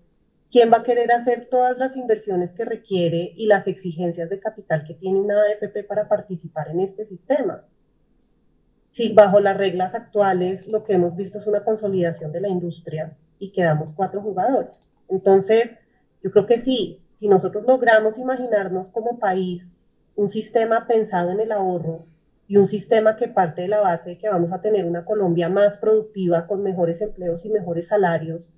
¿quién 0.53 0.71
va 0.71 0.77
a 0.77 0.83
querer 0.83 1.11
hacer 1.11 1.47
todas 1.49 1.79
las 1.79 1.97
inversiones 1.97 2.53
que 2.53 2.63
requiere 2.63 3.33
y 3.35 3.47
las 3.47 3.65
exigencias 3.65 4.29
de 4.29 4.39
capital 4.39 4.83
que 4.85 4.93
tiene 4.93 5.19
una 5.19 5.41
AFP 5.41 5.83
para 5.83 6.07
participar 6.07 6.69
en 6.69 6.79
este 6.81 7.05
sistema? 7.05 7.63
Si 8.91 9.11
bajo 9.13 9.39
las 9.39 9.57
reglas 9.57 9.95
actuales 9.95 10.71
lo 10.71 10.83
que 10.83 10.93
hemos 10.93 11.15
visto 11.15 11.39
es 11.39 11.47
una 11.47 11.63
consolidación 11.63 12.31
de 12.31 12.41
la 12.41 12.49
industria 12.49 13.17
y 13.39 13.51
quedamos 13.51 13.93
cuatro 13.93 14.21
jugadores. 14.21 14.93
Entonces, 15.09 15.75
yo 16.21 16.29
creo 16.29 16.45
que 16.45 16.59
sí, 16.59 17.01
si 17.15 17.27
nosotros 17.27 17.63
logramos 17.65 18.19
imaginarnos 18.19 18.91
como 18.91 19.17
país 19.17 19.73
un 20.15 20.29
sistema 20.29 20.85
pensado 20.85 21.31
en 21.31 21.39
el 21.39 21.51
ahorro 21.51 22.05
y 22.47 22.57
un 22.57 22.67
sistema 22.67 23.15
que 23.15 23.27
parte 23.27 23.63
de 23.63 23.69
la 23.69 23.81
base 23.81 24.11
de 24.11 24.17
que 24.19 24.29
vamos 24.29 24.53
a 24.53 24.61
tener 24.61 24.85
una 24.85 25.03
Colombia 25.03 25.49
más 25.49 25.79
productiva, 25.79 26.45
con 26.45 26.61
mejores 26.61 27.01
empleos 27.01 27.43
y 27.43 27.49
mejores 27.49 27.87
salarios, 27.87 28.55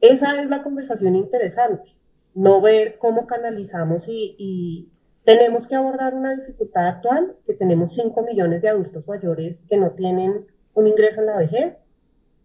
esa 0.00 0.40
es 0.40 0.48
la 0.48 0.62
conversación 0.62 1.14
interesante, 1.14 1.96
no 2.34 2.60
ver 2.60 2.98
cómo 2.98 3.26
canalizamos 3.26 4.06
y, 4.08 4.90
tenemos 5.24 5.66
que 5.66 5.74
abordar 5.74 6.14
una 6.14 6.34
dificultad 6.34 6.86
actual, 6.86 7.36
que 7.44 7.52
tenemos 7.52 7.92
5 7.92 8.22
millones 8.22 8.62
de 8.62 8.70
adultos 8.70 9.06
mayores 9.06 9.66
que 9.68 9.76
no 9.76 9.90
tienen 9.90 10.46
un 10.72 10.86
ingreso 10.86 11.20
en 11.20 11.26
la 11.26 11.36
vejez, 11.36 11.84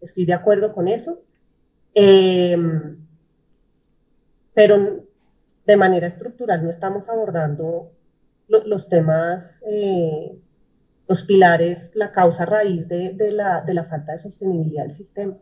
estoy 0.02 0.26
de 0.26 0.34
acuerdo 0.34 0.74
con 0.74 0.90
eso, 0.90 1.22
em, 1.94 2.98
pero 4.54 5.06
de 5.66 5.78
manera 5.78 6.08
estructural 6.08 6.62
no 6.62 6.70
estamos 6.70 7.08
abordando 7.08 7.92
los 8.50 8.90
temas, 8.90 9.64
eh, 9.66 10.38
los 11.08 11.24
pilares, 11.24 11.96
la 11.96 12.12
causa 12.12 12.46
raíz 12.46 12.90
de, 12.90 13.16
la, 13.32 13.62
de 13.62 13.74
la 13.74 13.86
falta 13.86 14.12
de 14.12 14.18
sostenibilidad 14.18 14.84
del 14.84 14.92
sistema. 14.92 15.38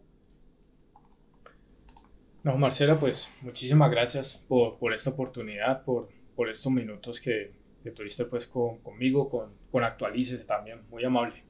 No, 2.43 2.57
Marcela, 2.57 2.97
pues 2.97 3.29
muchísimas 3.41 3.91
gracias 3.91 4.43
por, 4.47 4.77
por 4.77 4.93
esta 4.93 5.11
oportunidad, 5.11 5.83
por, 5.83 6.09
por 6.35 6.49
estos 6.49 6.71
minutos 6.71 7.21
que, 7.21 7.51
que 7.83 7.91
tuviste 7.91 8.25
pues 8.25 8.47
con, 8.47 8.79
conmigo, 8.79 9.29
con, 9.29 9.51
con 9.71 9.83
Actualices 9.83 10.47
también, 10.47 10.81
muy 10.89 11.03
amable. 11.05 11.43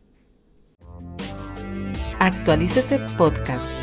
Actualícese 2.19 2.99
Podcast. 3.17 3.80